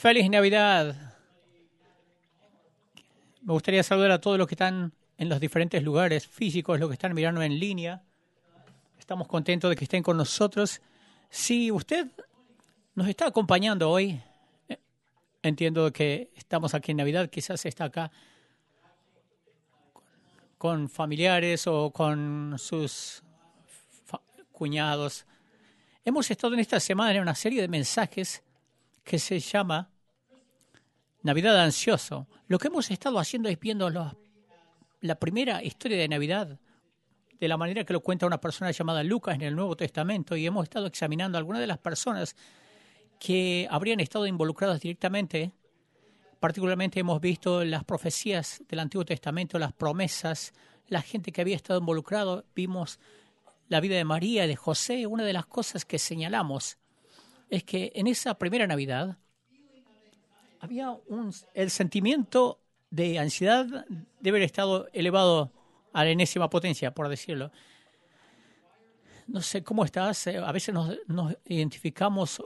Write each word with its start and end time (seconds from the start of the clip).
Feliz 0.00 0.30
Navidad. 0.30 0.94
Me 3.42 3.52
gustaría 3.52 3.82
saludar 3.82 4.12
a 4.12 4.20
todos 4.20 4.38
los 4.38 4.46
que 4.46 4.54
están 4.54 4.92
en 5.16 5.28
los 5.28 5.40
diferentes 5.40 5.82
lugares 5.82 6.24
físicos, 6.24 6.78
los 6.78 6.88
que 6.88 6.92
están 6.92 7.12
mirando 7.14 7.42
en 7.42 7.58
línea. 7.58 8.00
Estamos 8.96 9.26
contentos 9.26 9.68
de 9.68 9.74
que 9.74 9.82
estén 9.82 10.04
con 10.04 10.16
nosotros. 10.16 10.80
Si 11.28 11.72
usted 11.72 12.06
nos 12.94 13.08
está 13.08 13.26
acompañando 13.26 13.90
hoy, 13.90 14.20
eh, 14.68 14.78
entiendo 15.42 15.92
que 15.92 16.30
estamos 16.36 16.74
aquí 16.74 16.92
en 16.92 16.98
Navidad, 16.98 17.28
quizás 17.28 17.66
está 17.66 17.86
acá 17.86 18.12
con 20.58 20.88
familiares 20.88 21.66
o 21.66 21.90
con 21.90 22.54
sus 22.56 23.24
cuñados. 24.52 25.26
Hemos 26.04 26.30
estado 26.30 26.54
en 26.54 26.60
esta 26.60 26.78
semana 26.78 27.16
en 27.16 27.22
una 27.22 27.34
serie 27.34 27.60
de 27.60 27.66
mensajes 27.66 28.44
que 29.08 29.18
se 29.18 29.40
llama 29.40 29.88
Navidad 31.22 31.58
Ansioso. 31.58 32.26
Lo 32.46 32.58
que 32.58 32.68
hemos 32.68 32.90
estado 32.90 33.18
haciendo 33.18 33.48
es 33.48 33.58
viendo 33.58 33.88
la 33.88 35.18
primera 35.18 35.64
historia 35.64 35.96
de 35.96 36.08
Navidad 36.08 36.60
de 37.40 37.48
la 37.48 37.56
manera 37.56 37.84
que 37.84 37.94
lo 37.94 38.02
cuenta 38.02 38.26
una 38.26 38.38
persona 38.38 38.70
llamada 38.70 39.02
Lucas 39.02 39.36
en 39.36 39.42
el 39.42 39.56
Nuevo 39.56 39.76
Testamento 39.76 40.36
y 40.36 40.44
hemos 40.44 40.64
estado 40.64 40.86
examinando 40.86 41.38
algunas 41.38 41.62
de 41.62 41.66
las 41.66 41.78
personas 41.78 42.36
que 43.18 43.66
habrían 43.70 44.00
estado 44.00 44.26
involucradas 44.26 44.78
directamente. 44.78 45.52
Particularmente 46.38 47.00
hemos 47.00 47.18
visto 47.18 47.64
las 47.64 47.84
profecías 47.84 48.62
del 48.68 48.80
Antiguo 48.80 49.06
Testamento, 49.06 49.58
las 49.58 49.72
promesas, 49.72 50.52
la 50.88 51.00
gente 51.00 51.32
que 51.32 51.40
había 51.40 51.56
estado 51.56 51.80
involucrado. 51.80 52.44
Vimos 52.54 53.00
la 53.68 53.80
vida 53.80 53.96
de 53.96 54.04
María 54.04 54.46
de 54.46 54.56
José. 54.56 55.06
Una 55.06 55.24
de 55.24 55.32
las 55.32 55.46
cosas 55.46 55.86
que 55.86 55.98
señalamos 55.98 56.76
es 57.50 57.64
que 57.64 57.92
en 57.94 58.06
esa 58.06 58.38
primera 58.38 58.66
Navidad 58.66 59.16
había 60.60 60.90
un, 60.90 61.32
el 61.54 61.70
sentimiento 61.70 62.60
de 62.90 63.18
ansiedad 63.18 63.86
de 64.20 64.30
haber 64.30 64.42
estado 64.42 64.88
elevado 64.92 65.52
a 65.92 66.04
la 66.04 66.10
enésima 66.10 66.50
potencia, 66.50 66.92
por 66.92 67.08
decirlo. 67.08 67.50
No 69.26 69.42
sé 69.42 69.62
cómo 69.62 69.84
estás, 69.84 70.26
eh, 70.26 70.38
a 70.38 70.52
veces 70.52 70.74
nos, 70.74 70.96
nos 71.06 71.36
identificamos, 71.44 72.42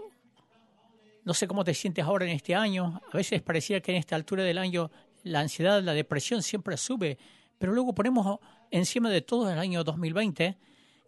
no 1.24 1.34
sé 1.34 1.46
cómo 1.46 1.64
te 1.64 1.74
sientes 1.74 2.04
ahora 2.04 2.24
en 2.24 2.32
este 2.32 2.54
año, 2.54 3.00
a 3.10 3.16
veces 3.16 3.40
parecía 3.40 3.80
que 3.80 3.92
en 3.92 3.98
esta 3.98 4.16
altura 4.16 4.42
del 4.42 4.58
año 4.58 4.90
la 5.22 5.40
ansiedad, 5.40 5.82
la 5.82 5.92
depresión 5.92 6.42
siempre 6.42 6.76
sube, 6.76 7.18
pero 7.58 7.72
luego 7.72 7.94
ponemos 7.94 8.40
encima 8.70 9.10
de 9.10 9.22
todo 9.22 9.50
el 9.50 9.58
año 9.58 9.84
2020 9.84 10.58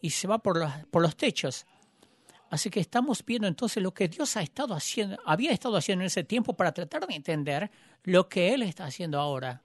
y 0.01 0.11
se 0.11 0.29
va 0.29 0.39
por 0.39 0.59
los, 0.59 0.71
por 0.91 1.03
los 1.03 1.17
techos. 1.17 1.67
Así 2.51 2.71
que 2.71 2.81
estamos 2.81 3.25
viendo 3.25 3.49
entonces 3.49 3.83
lo 3.83 3.93
que 3.93 4.09
Dios 4.09 4.37
ha 4.37 4.43
estado 4.43 4.75
haciendo, 4.75 5.19
había 5.25 5.53
estado 5.53 5.77
haciendo 5.77 6.03
en 6.03 6.07
ese 6.07 6.25
tiempo 6.25 6.55
para 6.55 6.73
tratar 6.73 7.07
de 7.07 7.15
entender 7.15 7.71
lo 8.05 8.29
que 8.29 8.55
Él 8.55 8.63
está 8.63 8.85
haciendo 8.87 9.19
ahora. 9.19 9.63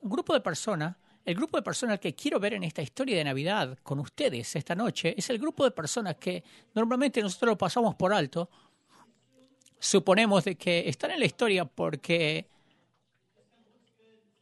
Un 0.00 0.10
grupo 0.10 0.34
de 0.34 0.40
personas, 0.40 0.96
el 1.24 1.34
grupo 1.34 1.56
de 1.56 1.62
personas 1.62 2.00
que 2.00 2.14
quiero 2.14 2.40
ver 2.40 2.54
en 2.54 2.64
esta 2.64 2.82
historia 2.82 3.16
de 3.16 3.24
Navidad 3.24 3.78
con 3.82 4.00
ustedes 4.00 4.56
esta 4.56 4.74
noche, 4.74 5.14
es 5.16 5.30
el 5.30 5.38
grupo 5.38 5.64
de 5.64 5.70
personas 5.70 6.16
que 6.16 6.42
normalmente 6.74 7.22
nosotros 7.22 7.50
lo 7.50 7.58
pasamos 7.58 7.94
por 7.94 8.12
alto. 8.12 8.50
Suponemos 9.78 10.44
de 10.44 10.56
que 10.56 10.88
están 10.88 11.12
en 11.12 11.20
la 11.20 11.26
historia 11.26 11.64
porque, 11.64 12.48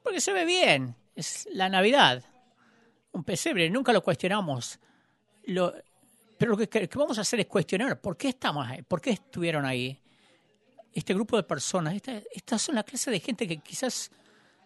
porque 0.03 0.21
se 0.21 0.33
ve 0.33 0.45
bien, 0.45 0.95
es 1.15 1.49
la 1.53 1.69
Navidad, 1.69 2.25
un 3.13 3.25
pesebre, 3.25 3.69
nunca 3.69 3.93
lo 3.93 4.03
cuestionamos. 4.03 4.79
Lo, 5.45 5.75
pero 6.43 6.57
lo 6.57 6.69
que, 6.69 6.91
vamos 6.97 7.19
a 7.19 7.21
hacer 7.21 7.39
es 7.39 7.47
cuestionar 7.47 8.01
por 8.01 8.17
qué 8.17 8.31
estamos 8.31 8.67
por 8.89 9.01
qué 9.01 9.11
estuvieron 9.11 9.65
ahí. 9.65 9.97
Este 10.93 11.15
grupo 11.15 11.37
de 11.37 11.45
personas, 11.45 11.95
estas 12.33 12.61
son 12.61 12.75
la 12.75 12.83
clase 12.83 13.13
de 13.13 13.21
gente 13.21 13.47
que 13.47 13.59
quizás 13.59 14.11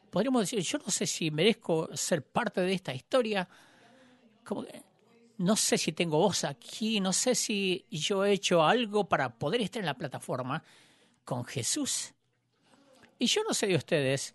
podríamos 0.08 0.40
decir, 0.40 0.60
yo 0.60 0.78
no 0.78 0.90
sé 0.90 1.06
si 1.06 1.30
merezco 1.30 1.94
ser 1.94 2.22
parte 2.24 2.62
de 2.62 2.72
esta 2.72 2.94
historia, 2.94 3.46
no 5.36 5.54
sé 5.54 5.76
si 5.76 5.92
tengo 5.92 6.16
voz 6.16 6.44
aquí, 6.44 6.98
no 6.98 7.12
sé 7.12 7.34
si 7.34 7.84
yo 7.90 8.24
he 8.24 8.32
hecho 8.32 8.64
algo 8.64 9.06
para 9.06 9.38
poder 9.38 9.60
estar 9.60 9.80
en 9.80 9.86
la 9.86 9.98
plataforma 9.98 10.64
con 11.26 11.44
Jesús. 11.44 12.14
Y 13.18 13.26
yo 13.26 13.42
no 13.46 13.52
sé 13.52 13.66
de 13.66 13.76
ustedes, 13.76 14.34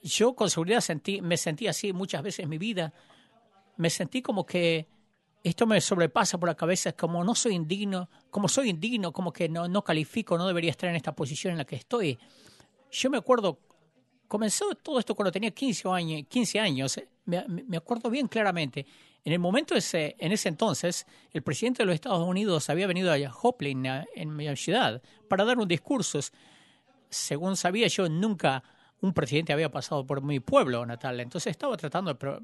yo 0.00 0.36
con 0.36 0.48
seguridad 0.48 0.80
sentí, 0.80 1.22
me 1.22 1.36
sentí 1.36 1.66
así 1.66 1.92
muchas 1.92 2.22
veces 2.22 2.44
en 2.44 2.50
mi 2.50 2.58
vida, 2.58 2.94
me 3.76 3.90
sentí 3.90 4.22
como 4.22 4.46
que 4.46 4.86
esto 5.42 5.66
me 5.66 5.80
sobrepasa 5.80 6.38
por 6.38 6.48
la 6.48 6.54
cabeza, 6.54 6.92
como 6.92 7.24
no 7.24 7.34
soy 7.34 7.54
indigno, 7.54 8.08
como 8.30 8.48
soy 8.48 8.70
indigno, 8.70 9.12
como 9.12 9.32
que 9.32 9.48
no, 9.48 9.68
no 9.68 9.82
califico, 9.82 10.38
no 10.38 10.46
debería 10.46 10.70
estar 10.70 10.88
en 10.88 10.96
esta 10.96 11.14
posición 11.14 11.52
en 11.52 11.58
la 11.58 11.64
que 11.64 11.76
estoy. 11.76 12.18
Yo 12.90 13.10
me 13.10 13.18
acuerdo, 13.18 13.58
comenzó 14.28 14.74
todo 14.76 14.98
esto 14.98 15.14
cuando 15.14 15.32
tenía 15.32 15.50
15 15.50 15.88
años, 15.88 16.22
15 16.28 16.60
años 16.60 17.00
me, 17.24 17.44
me 17.48 17.76
acuerdo 17.76 18.10
bien 18.10 18.28
claramente. 18.28 18.86
En 19.24 19.32
el 19.32 19.38
momento 19.38 19.76
ese, 19.76 20.16
en 20.18 20.32
ese 20.32 20.48
entonces, 20.48 21.06
el 21.32 21.42
presidente 21.42 21.82
de 21.82 21.86
los 21.86 21.94
Estados 21.94 22.26
Unidos 22.26 22.68
había 22.70 22.88
venido 22.88 23.12
a 23.12 23.30
Joplin, 23.30 23.86
en 23.86 24.34
mi 24.34 24.54
ciudad, 24.56 25.00
para 25.28 25.44
dar 25.44 25.58
un 25.58 25.68
discurso. 25.68 26.18
Según 27.08 27.56
sabía 27.56 27.86
yo, 27.86 28.08
nunca 28.08 28.64
un 29.02 29.12
presidente 29.12 29.52
había 29.52 29.70
pasado 29.70 30.06
por 30.06 30.22
mi 30.22 30.38
pueblo 30.38 30.86
natal. 30.86 31.18
Entonces 31.20 31.50
estaba 31.50 31.76
tratando 31.76 32.14
de 32.14 32.40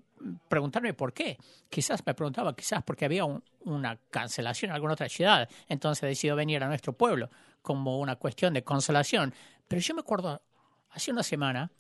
preguntarme 0.48 0.92
por 0.92 1.12
qué. 1.12 1.38
Quizás 1.70 2.04
me 2.04 2.14
preguntaba, 2.14 2.54
quizás 2.54 2.82
porque 2.82 3.04
había 3.04 3.24
una 3.24 3.96
cancelación 4.10 4.70
en 4.70 4.74
alguna 4.74 4.94
otra 4.94 5.08
ciudad. 5.08 5.48
Entonces 5.68 6.08
decidió 6.08 6.34
venir 6.34 6.62
a 6.64 6.66
nuestro 6.66 6.92
pueblo 6.92 7.30
como 7.62 8.00
una 8.00 8.16
cuestión 8.16 8.54
de 8.54 8.64
consolación. 8.64 9.32
Pero 9.68 9.80
yo 9.80 9.94
me 9.94 10.00
acuerdo, 10.00 10.42
hace 10.90 11.12
una 11.12 11.22
semana, 11.22 11.70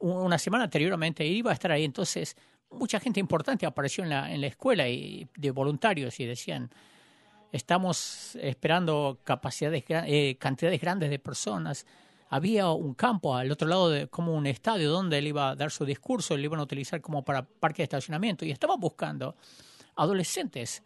una 0.00 0.36
semana 0.36 0.64
anteriormente, 0.64 1.24
iba 1.24 1.50
a 1.50 1.54
estar 1.54 1.72
ahí. 1.72 1.84
Entonces 1.84 2.36
mucha 2.70 3.00
gente 3.00 3.20
importante 3.20 3.64
apareció 3.64 4.04
en 4.04 4.10
la, 4.10 4.30
en 4.30 4.42
la 4.42 4.48
escuela 4.48 4.86
y 4.86 5.26
de 5.34 5.50
voluntarios 5.50 6.20
y 6.20 6.26
decían, 6.26 6.70
estamos 7.52 8.36
esperando 8.36 9.18
capacidades, 9.24 9.84
eh, 9.88 10.36
cantidades 10.38 10.78
grandes 10.78 11.08
de 11.08 11.18
personas 11.18 11.86
había 12.28 12.70
un 12.70 12.94
campo 12.94 13.36
al 13.36 13.50
otro 13.50 13.68
lado 13.68 13.90
de 13.90 14.08
como 14.08 14.34
un 14.34 14.46
estadio 14.46 14.90
donde 14.90 15.18
él 15.18 15.28
iba 15.28 15.50
a 15.50 15.56
dar 15.56 15.70
su 15.70 15.84
discurso, 15.84 16.36
lo 16.36 16.42
iban 16.42 16.60
a 16.60 16.64
utilizar 16.64 17.00
como 17.00 17.24
para 17.24 17.42
parque 17.42 17.82
de 17.82 17.84
estacionamiento 17.84 18.44
y 18.44 18.50
estaba 18.50 18.76
buscando 18.76 19.36
adolescentes 19.96 20.82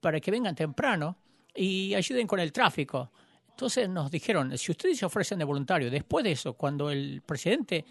para 0.00 0.20
que 0.20 0.30
vengan 0.30 0.54
temprano 0.54 1.16
y 1.54 1.94
ayuden 1.94 2.26
con 2.26 2.38
el 2.38 2.52
tráfico. 2.52 3.10
Entonces 3.50 3.88
nos 3.88 4.10
dijeron, 4.10 4.56
si 4.58 4.70
ustedes 4.70 4.98
se 4.98 5.06
ofrecen 5.06 5.38
de 5.38 5.44
voluntario, 5.44 5.90
después 5.90 6.22
de 6.22 6.32
eso, 6.32 6.52
cuando 6.52 6.90
el 6.90 7.22
presidente 7.24 7.84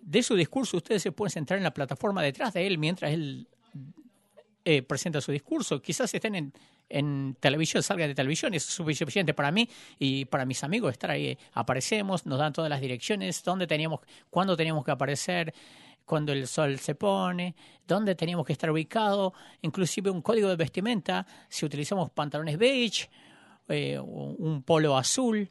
dé 0.00 0.22
su 0.22 0.34
discurso, 0.34 0.76
ustedes 0.76 1.02
se 1.02 1.12
pueden 1.12 1.30
sentar 1.30 1.56
en 1.58 1.64
la 1.64 1.74
plataforma 1.74 2.22
detrás 2.22 2.52
de 2.54 2.66
él 2.66 2.78
mientras 2.78 3.12
él 3.12 3.48
eh, 4.64 4.82
presenta 4.82 5.20
su 5.20 5.32
discurso. 5.32 5.80
Quizás 5.80 6.12
estén 6.14 6.34
en, 6.34 6.52
en 6.90 7.36
televisión, 7.40 7.82
salga 7.82 8.06
de 8.06 8.14
televisión, 8.14 8.52
es 8.52 8.64
suficiente 8.64 9.32
para 9.32 9.50
mí 9.50 9.68
y 9.98 10.24
para 10.26 10.44
mis 10.44 10.62
amigos 10.64 10.92
estar 10.92 11.10
ahí. 11.10 11.38
Aparecemos, 11.52 12.26
nos 12.26 12.38
dan 12.38 12.52
todas 12.52 12.68
las 12.68 12.80
direcciones, 12.80 13.42
dónde 13.42 13.66
teníamos, 13.66 14.00
cuándo 14.28 14.56
teníamos 14.56 14.84
que 14.84 14.90
aparecer, 14.90 15.54
cuando 16.04 16.32
el 16.32 16.48
sol 16.48 16.78
se 16.80 16.96
pone, 16.96 17.54
dónde 17.86 18.16
teníamos 18.16 18.44
que 18.44 18.52
estar 18.52 18.70
ubicado, 18.70 19.32
inclusive 19.62 20.10
un 20.10 20.20
código 20.20 20.48
de 20.48 20.56
vestimenta, 20.56 21.24
si 21.48 21.64
utilizamos 21.64 22.10
pantalones 22.10 22.58
beige, 22.58 23.08
eh, 23.68 23.98
un 24.00 24.62
polo 24.64 24.98
azul. 24.98 25.48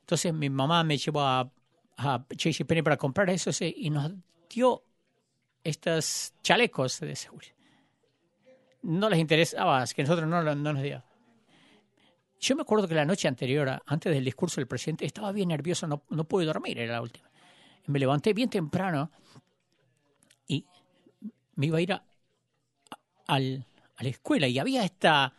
Entonces 0.00 0.32
mi 0.32 0.48
mamá 0.48 0.82
me 0.82 0.96
llevó 0.96 1.20
a, 1.20 1.52
a 1.98 2.24
Penny 2.26 2.82
para 2.82 2.96
comprar 2.96 3.28
eso 3.28 3.50
y 3.60 3.90
nos 3.90 4.12
dio 4.48 4.82
estos 5.62 6.32
chalecos 6.42 7.00
de 7.00 7.14
seguridad 7.14 7.55
no 8.86 9.10
les 9.10 9.18
interesaba 9.18 9.84
que 9.86 10.02
nosotros 10.02 10.28
no, 10.28 10.42
no 10.42 10.72
nos 10.72 10.82
diga. 10.82 11.04
Yo 12.38 12.54
me 12.54 12.62
acuerdo 12.62 12.86
que 12.86 12.94
la 12.94 13.04
noche 13.04 13.26
anterior, 13.26 13.82
antes 13.86 14.14
del 14.14 14.24
discurso 14.24 14.60
del 14.60 14.68
presidente, 14.68 15.04
estaba 15.04 15.32
bien 15.32 15.48
nervioso, 15.48 15.86
no, 15.86 16.04
no 16.10 16.24
pude 16.24 16.44
dormir, 16.44 16.78
era 16.78 16.94
la 16.94 17.02
última. 17.02 17.28
Me 17.86 17.98
levanté 17.98 18.32
bien 18.32 18.48
temprano 18.48 19.10
y 20.46 20.64
me 21.56 21.66
iba 21.66 21.78
a 21.78 21.80
ir 21.80 21.92
a, 21.92 22.04
a 23.26 23.38
la 23.40 23.64
escuela 23.98 24.46
y 24.46 24.58
había 24.58 24.84
esta 24.84 25.32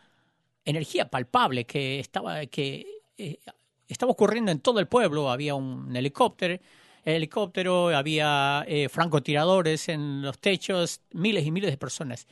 energía 0.66 1.10
palpable 1.10 1.66
que 1.66 2.00
estaba, 2.00 2.46
que, 2.48 2.86
eh, 3.18 3.40
estaba 3.88 4.12
ocurriendo 4.12 4.52
en 4.52 4.60
todo 4.60 4.80
el 4.80 4.88
pueblo. 4.88 5.30
Había 5.30 5.56
un 5.56 5.96
helicóptero, 5.96 6.60
helicóptero 7.06 7.96
había 7.96 8.66
eh, 8.68 8.90
francotiradores 8.90 9.88
en 9.88 10.22
los 10.24 10.38
techos, 10.40 11.02
miles 11.12 11.46
y 11.46 11.52
miles 11.52 11.72
de 11.72 11.78
personas 11.78 12.28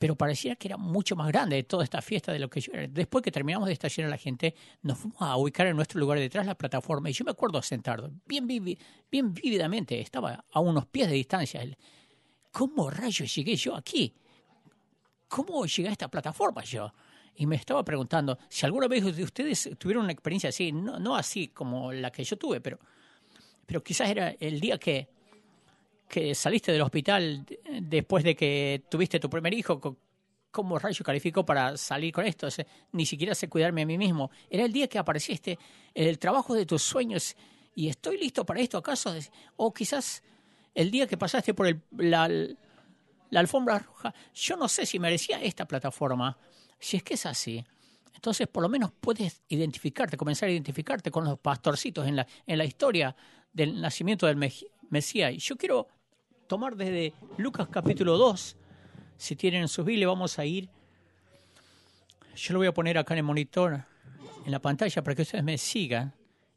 pero 0.00 0.16
parecía 0.16 0.56
que 0.56 0.66
era 0.66 0.78
mucho 0.78 1.14
más 1.14 1.28
grande 1.28 1.62
toda 1.64 1.84
esta 1.84 2.00
fiesta 2.00 2.32
de 2.32 2.38
lo 2.38 2.48
que 2.48 2.62
yo 2.62 2.72
era. 2.72 2.86
Después 2.88 3.22
que 3.22 3.30
terminamos 3.30 3.66
de 3.66 3.74
estacionar 3.74 4.08
a 4.08 4.12
la 4.12 4.16
gente, 4.16 4.54
nos 4.80 4.96
fuimos 4.96 5.20
a 5.20 5.36
ubicar 5.36 5.66
en 5.66 5.76
nuestro 5.76 6.00
lugar 6.00 6.18
detrás 6.18 6.46
de 6.46 6.48
la 6.48 6.54
plataforma 6.54 7.10
y 7.10 7.12
yo 7.12 7.22
me 7.22 7.32
acuerdo 7.32 7.60
sentado, 7.60 8.10
bien, 8.24 8.46
bien 8.46 9.34
vívidamente, 9.34 10.00
estaba 10.00 10.42
a 10.50 10.60
unos 10.60 10.86
pies 10.86 11.06
de 11.06 11.16
distancia. 11.16 11.60
¿Cómo 12.50 12.88
rayos 12.88 13.34
llegué 13.34 13.54
yo 13.56 13.76
aquí? 13.76 14.14
¿Cómo 15.28 15.66
llegué 15.66 15.90
a 15.90 15.92
esta 15.92 16.08
plataforma 16.08 16.64
yo? 16.64 16.90
Y 17.34 17.44
me 17.44 17.56
estaba 17.56 17.84
preguntando 17.84 18.38
si 18.48 18.64
alguna 18.64 18.88
vez 18.88 19.04
ustedes 19.04 19.68
tuvieron 19.76 20.04
una 20.04 20.12
experiencia 20.12 20.48
así, 20.48 20.72
no, 20.72 20.98
no 20.98 21.14
así 21.14 21.48
como 21.48 21.92
la 21.92 22.10
que 22.10 22.24
yo 22.24 22.38
tuve, 22.38 22.62
pero, 22.62 22.78
pero 23.66 23.82
quizás 23.82 24.08
era 24.08 24.30
el 24.40 24.60
día 24.60 24.78
que, 24.78 25.10
que 26.10 26.34
saliste 26.34 26.72
del 26.72 26.82
hospital 26.82 27.46
después 27.80 28.24
de 28.24 28.34
que 28.36 28.82
tuviste 28.90 29.20
tu 29.20 29.30
primer 29.30 29.54
hijo, 29.54 29.80
¿cómo 30.50 30.78
rayo 30.78 31.04
calificó 31.04 31.46
para 31.46 31.76
salir 31.76 32.12
con 32.12 32.26
esto? 32.26 32.48
ni 32.92 33.06
siquiera 33.06 33.34
sé 33.34 33.48
cuidarme 33.48 33.82
a 33.82 33.86
mí 33.86 33.96
mismo. 33.96 34.30
Era 34.50 34.64
el 34.64 34.72
día 34.72 34.88
que 34.88 34.98
apareciste, 34.98 35.58
el 35.94 36.18
trabajo 36.18 36.54
de 36.54 36.66
tus 36.66 36.82
sueños, 36.82 37.36
y 37.74 37.88
estoy 37.88 38.18
listo 38.18 38.44
para 38.44 38.60
esto, 38.60 38.76
¿acaso? 38.76 39.14
O 39.56 39.72
quizás 39.72 40.22
el 40.74 40.90
día 40.90 41.06
que 41.06 41.16
pasaste 41.16 41.54
por 41.54 41.68
el, 41.68 41.80
la, 41.96 42.28
la 42.28 43.40
alfombra 43.40 43.78
roja, 43.78 44.12
yo 44.34 44.56
no 44.56 44.68
sé 44.68 44.86
si 44.86 44.98
merecía 44.98 45.40
esta 45.40 45.66
plataforma. 45.66 46.36
Si 46.78 46.96
es 46.96 47.02
que 47.04 47.14
es 47.14 47.26
así, 47.26 47.64
entonces 48.14 48.48
por 48.48 48.62
lo 48.62 48.68
menos 48.68 48.90
puedes 49.00 49.42
identificarte, 49.48 50.16
comenzar 50.16 50.48
a 50.48 50.52
identificarte 50.52 51.10
con 51.10 51.24
los 51.24 51.38
pastorcitos 51.38 52.06
en 52.08 52.16
la, 52.16 52.26
en 52.46 52.58
la 52.58 52.64
historia 52.64 53.14
del 53.52 53.80
nacimiento 53.80 54.26
del 54.26 54.36
Mesías. 54.90 55.36
Yo 55.36 55.56
quiero 55.56 55.88
tomar 56.50 56.74
desde 56.74 57.14
Lucas 57.36 57.68
capítulo 57.68 58.18
2, 58.18 58.56
si 59.16 59.36
tienen 59.36 59.68
sus 59.68 59.84
Biblia, 59.84 60.08
vamos 60.08 60.36
a 60.36 60.44
ir. 60.44 60.68
Yo 62.34 62.54
lo 62.54 62.58
voy 62.58 62.66
a 62.66 62.74
poner 62.74 62.98
acá 62.98 63.14
en 63.14 63.18
el 63.18 63.24
monitor, 63.24 63.84
en 64.44 64.50
la 64.50 64.58
pantalla, 64.58 65.00
para 65.04 65.14
que 65.14 65.22
ustedes 65.22 65.44
me 65.44 65.56
sigan. 65.56 66.12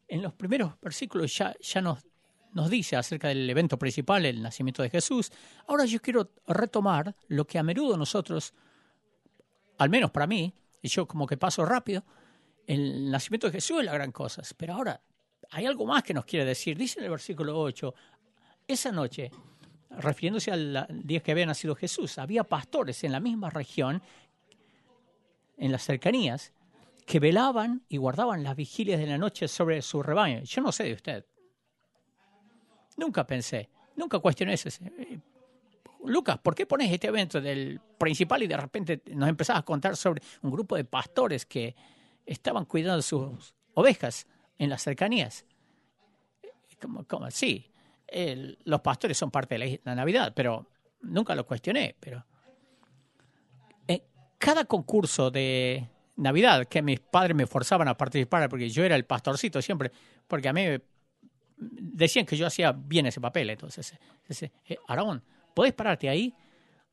En 0.07 0.24
los 0.24 0.34
primeros 0.34 0.74
versículos 0.81 1.38
ya, 1.38 1.56
ya 1.62 1.80
nos, 1.80 2.00
nos 2.54 2.72
dice 2.72 2.95
acerca 2.95 3.28
del 3.28 3.48
evento 3.48 3.78
principal, 3.78 4.25
el 4.25 4.42
nacimiento 4.42 4.81
de 4.81 4.90
Jesús. 4.90 5.31
Ahora 5.68 5.86
yo 5.86 6.01
quiero 6.01 6.31
retomar 6.48 7.16
lo 7.28 7.46
que 7.46 7.60
a 7.60 7.63
menudo 7.63 7.96
nosotros, 7.96 8.51
al 9.78 9.92
menos 9.92 10.10
para 10.10 10.25
mí, 10.25 10.56
y 10.81 10.88
yo 10.88 11.07
como 11.07 11.28
que 11.28 11.38
paso 11.38 11.63
rápido, 11.66 12.04
el 12.66 13.12
nacimiento 13.12 13.46
de 13.46 13.54
Jesús 13.54 13.78
es 13.78 13.86
la 13.86 13.94
gran 13.94 14.12
cosa. 14.12 14.42
Pero 14.57 14.74
ahora 14.74 15.00
hay 15.51 15.68
algo 15.68 15.86
más 15.86 16.01
que 16.01 16.16
nos 16.16 16.25
quiere 16.25 16.46
decir. 16.46 16.75
Dice 16.80 16.98
en 16.98 17.06
el 17.06 17.12
versículo 17.12 17.60
8, 17.60 17.94
esa 18.68 18.92
noche 18.92 19.30
refiriéndose 19.98 20.51
al 20.51 20.88
día 21.04 21.22
que 21.22 21.31
había 21.31 21.45
nacido 21.45 21.75
Jesús, 21.75 22.18
había 22.18 22.44
pastores 22.44 23.04
en 23.04 23.12
la 23.12 23.19
misma 23.19 23.50
región, 23.50 24.01
en 25.57 25.72
las 25.72 25.84
cercanías, 25.84 26.54
que 27.06 27.19
velaban 27.19 27.84
y 27.90 27.98
guardaban 27.98 28.44
las 28.44 28.56
vigilias 28.56 29.00
de 29.00 29.07
la 29.07 29.18
noche 29.18 29.48
sobre 29.48 29.81
su 29.81 30.01
rebaño. 30.01 30.42
Yo 30.44 30.62
no 30.62 30.72
sé 30.72 30.86
de 30.86 30.94
usted. 30.94 31.25
Nunca 32.98 33.25
pensé, 33.25 33.69
nunca 33.95 34.19
cuestioné 34.19 34.54
eso. 34.54 34.69
Lucas, 36.06 36.38
¿por 36.39 36.54
qué 36.54 36.66
pones 36.66 36.92
este 36.92 37.07
evento 37.07 37.39
del 37.42 37.80
principal 37.98 38.44
y 38.44 38.48
de 38.48 38.57
repente 38.57 39.01
nos 39.13 39.30
empezás 39.30 39.57
a 39.57 39.63
contar 39.63 39.96
sobre 39.96 40.22
un 40.42 40.51
grupo 40.51 40.75
de 40.75 40.84
pastores 40.84 41.46
que 41.46 41.75
estaban 42.25 42.66
cuidando 42.66 43.01
sus 43.01 43.54
ovejas 43.74 44.28
en 44.57 44.69
las 44.69 44.84
cercanías? 44.84 45.46
Como, 46.81 47.06
como, 47.06 47.31
sí, 47.31 47.73
los 48.66 48.82
pastores 48.82 49.18
son 49.18 49.32
parte 49.32 49.58
de 49.58 49.82
la, 49.84 49.96
Navidad, 49.96 50.34
pero 50.36 50.68
nunca 51.02 51.36
lo 51.36 51.46
cuestioné. 51.46 51.96
Pero 52.00 52.24
cada 54.44 54.66
concurso 54.66 55.32
de 55.32 55.88
Navidad 56.18 56.66
que 56.66 56.82
mis 56.82 57.00
padres 57.00 57.34
me 57.34 57.48
forzaban 57.48 57.88
a 57.88 57.96
participar, 57.96 58.50
porque 58.50 58.70
yo 58.70 58.84
era 58.84 58.98
el 58.98 59.06
pastorcito 59.06 59.62
siempre, 59.62 59.90
porque 60.28 60.50
a 60.50 60.54
mí 60.54 60.66
decían 61.56 62.26
que 62.26 62.36
yo 62.36 62.46
hacía 62.46 62.74
bien 62.74 63.06
ese 63.06 63.22
papel. 63.22 63.50
Entonces, 63.50 63.98
ese, 64.28 64.52
eh, 64.68 64.78
Aarón, 64.88 65.24
¿podés 65.54 65.72
pararte 65.72 66.10
ahí 66.10 66.34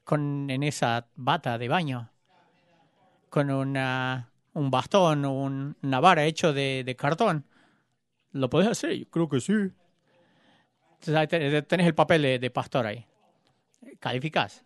con 0.04 0.48
en 0.48 0.62
esa 0.62 1.08
bata 1.16 1.58
de 1.58 1.66
baño? 1.66 2.08
Con 3.30 3.50
una, 3.50 4.30
un 4.52 4.70
bastón, 4.70 5.24
un, 5.24 5.76
una 5.82 5.98
vara 5.98 6.24
hecho 6.26 6.52
de, 6.52 6.84
de 6.84 6.94
cartón. 6.94 7.44
¿Lo 8.30 8.48
podés 8.48 8.68
hacer? 8.68 8.92
Yo 8.96 9.10
creo 9.10 9.28
que 9.28 9.40
sí. 9.40 9.54
Tenés 11.00 11.86
el 11.86 11.94
papel 11.94 12.40
de, 12.40 12.50
pastor 12.50 12.86
ahí. 12.86 13.04
Calificás. 13.98 14.64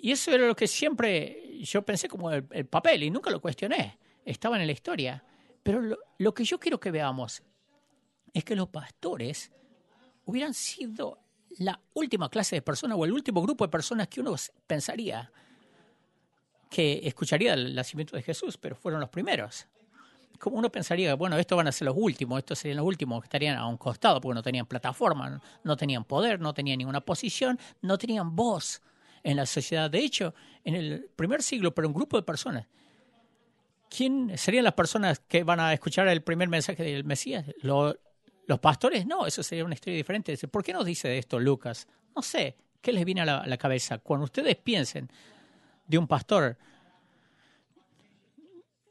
Y 0.00 0.12
eso 0.12 0.30
era 0.30 0.46
lo 0.46 0.54
que 0.54 0.68
siempre 0.68 1.58
yo 1.62 1.82
pensé 1.82 2.08
como 2.08 2.30
el, 2.30 2.66
papel 2.66 3.02
y 3.02 3.10
nunca 3.10 3.30
lo 3.30 3.40
cuestioné. 3.40 3.98
Estaba 4.24 4.60
en 4.60 4.66
la 4.66 4.72
historia. 4.72 5.22
Pero 5.62 5.98
lo, 6.18 6.34
que 6.34 6.44
yo 6.44 6.60
quiero 6.60 6.78
que 6.78 6.90
veamos 6.90 7.42
es 8.32 8.44
que 8.44 8.54
los 8.54 8.68
pastores 8.68 9.50
hubieran 10.24 10.54
sido 10.54 11.18
la 11.58 11.80
última 11.94 12.28
clase 12.28 12.56
de 12.56 12.62
personas 12.62 12.96
o 12.98 13.04
el 13.04 13.12
último 13.12 13.42
grupo 13.42 13.64
de 13.64 13.70
personas 13.70 14.08
que 14.08 14.20
uno 14.20 14.36
pensaría 14.66 15.32
que 16.68 17.00
escucharía 17.04 17.54
el 17.54 17.74
nacimiento 17.74 18.16
de 18.16 18.22
Jesús, 18.22 18.58
pero 18.58 18.76
fueron 18.76 19.00
los 19.00 19.08
primeros 19.08 19.66
como 20.38 20.56
uno 20.56 20.70
pensaría, 20.70 21.14
bueno, 21.14 21.36
estos 21.38 21.56
van 21.56 21.68
a 21.68 21.72
ser 21.72 21.86
los 21.86 21.94
últimos, 21.96 22.38
estos 22.38 22.58
serían 22.58 22.78
los 22.78 22.86
últimos 22.86 23.20
que 23.20 23.26
estarían 23.26 23.56
a 23.56 23.66
un 23.66 23.76
costado, 23.76 24.20
porque 24.20 24.34
no 24.34 24.42
tenían 24.42 24.66
plataforma, 24.66 25.40
no 25.64 25.76
tenían 25.76 26.04
poder, 26.04 26.40
no 26.40 26.54
tenían 26.54 26.78
ninguna 26.78 27.00
posición, 27.00 27.58
no 27.82 27.98
tenían 27.98 28.34
voz 28.34 28.82
en 29.22 29.36
la 29.36 29.46
sociedad. 29.46 29.90
De 29.90 29.98
hecho, 29.98 30.34
en 30.64 30.74
el 30.74 31.10
primer 31.16 31.42
siglo, 31.42 31.74
pero 31.74 31.88
un 31.88 31.94
grupo 31.94 32.16
de 32.16 32.22
personas, 32.22 32.66
¿quién 33.88 34.36
serían 34.36 34.64
las 34.64 34.74
personas 34.74 35.20
que 35.20 35.44
van 35.44 35.60
a 35.60 35.72
escuchar 35.72 36.08
el 36.08 36.22
primer 36.22 36.48
mensaje 36.48 36.82
del 36.82 37.04
Mesías? 37.04 37.44
¿Los, 37.62 37.96
pastores? 38.60 39.06
No, 39.06 39.26
eso 39.26 39.42
sería 39.42 39.64
una 39.64 39.74
historia 39.74 39.96
diferente. 39.96 40.36
¿Por 40.48 40.62
qué 40.62 40.72
nos 40.72 40.84
dice 40.84 41.18
esto 41.18 41.40
Lucas? 41.40 41.88
No 42.14 42.22
sé, 42.22 42.56
¿qué 42.80 42.92
les 42.92 43.04
viene 43.04 43.22
a 43.22 43.46
la 43.46 43.56
cabeza? 43.56 43.98
Cuando 43.98 44.24
ustedes 44.24 44.56
piensen 44.56 45.10
de 45.86 45.98
un 45.98 46.06
pastor, 46.06 46.56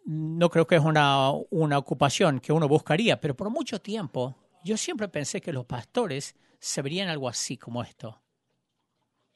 no 0.06 0.50
creo 0.50 0.68
que 0.68 0.75
es 0.75 0.84
una, 0.84 1.31
una 1.50 1.78
ocupación 1.78 2.40
que 2.40 2.54
uno 2.54 2.68
buscaría, 2.68 3.19
pero 3.19 3.36
por 3.36 3.50
mucho 3.50 3.81
tiempo 3.81 4.36
yo 4.63 4.78
siempre 4.78 5.07
pensé 5.07 5.42
que 5.42 5.54
los 5.54 5.66
pastores 5.66 6.36
se 6.60 6.81
verían 6.81 7.10
algo 7.10 7.28
así 7.28 7.57
como 7.57 7.84
esto. 7.84 8.22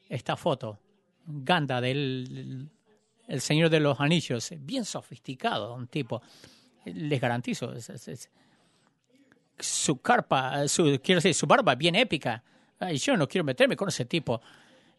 Esta 0.08 0.36
foto, 0.36 0.80
Ganda 1.26 1.80
del 1.80 2.70
el 3.30 3.40
Señor 3.40 3.70
de 3.70 3.78
los 3.78 4.00
Anillos, 4.00 4.52
bien 4.58 4.84
sofisticado, 4.84 5.72
un 5.74 5.86
tipo, 5.86 6.20
les 6.84 7.20
garantizo, 7.20 7.72
su 9.56 10.00
carpa, 10.00 10.66
su, 10.66 10.98
quiero 11.00 11.18
decir, 11.18 11.34
su 11.34 11.46
barba 11.46 11.76
bien 11.76 11.94
épica. 11.94 12.42
yo 12.94 13.16
no 13.16 13.28
quiero 13.28 13.44
meterme 13.44 13.76
con 13.76 13.88
ese 13.88 14.04
tipo, 14.04 14.40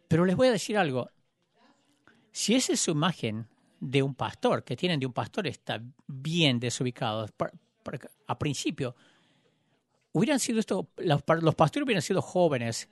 pero 0.07 0.23
les 0.23 0.37
voy 0.37 0.47
a 0.47 0.51
decir 0.51 0.77
algo. 0.77 1.09
Si 2.31 2.55
esa 2.55 2.71
es 2.71 2.79
su 2.79 2.91
imagen 2.91 3.49
de 3.81 4.03
un 4.03 4.13
pastor, 4.13 4.63
que 4.63 4.77
tienen 4.77 4.99
de 4.99 5.07
un 5.07 5.11
pastor, 5.11 5.47
está 5.47 5.81
bien 6.07 6.59
desubicado. 6.59 7.27
A 8.27 8.39
principio, 8.39 8.95
hubieran 10.13 10.39
sido 10.39 10.59
esto, 10.59 10.87
los, 10.97 11.23
pastores 11.23 11.83
hubieran 11.83 12.03
sido 12.03 12.21
jóvenes, 12.21 12.87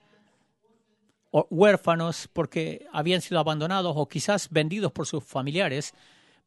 o 1.30 1.46
huérfanos, 1.48 2.28
porque 2.32 2.86
habían 2.92 3.20
sido 3.20 3.38
abandonados 3.38 3.94
o 3.96 4.08
quizás 4.08 4.50
vendidos 4.50 4.90
por 4.90 5.06
sus 5.06 5.22
familiares 5.22 5.94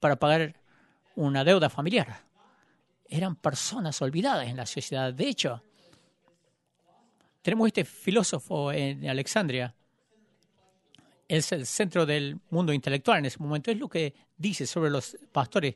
para 0.01 0.17
pagar 0.17 0.55
una 1.15 1.45
deuda 1.45 1.69
familiar. 1.69 2.25
Eran 3.07 3.37
personas 3.37 4.01
olvidadas 4.01 4.49
en 4.49 4.57
la 4.57 4.65
sociedad. 4.65 5.13
De 5.13 5.29
hecho, 5.29 5.63
tenemos 7.41 7.67
este 7.67 7.85
filósofo 7.85 8.73
en 8.73 9.07
Alexandria, 9.07 9.73
es 11.27 11.51
el 11.51 11.65
centro 11.65 12.05
del 12.05 12.39
mundo 12.49 12.73
intelectual 12.73 13.19
en 13.19 13.25
ese 13.25 13.39
momento. 13.39 13.71
Es 13.71 13.77
lo 13.77 13.89
que 13.89 14.13
dice 14.37 14.65
sobre 14.65 14.89
los 14.89 15.17
pastores. 15.31 15.75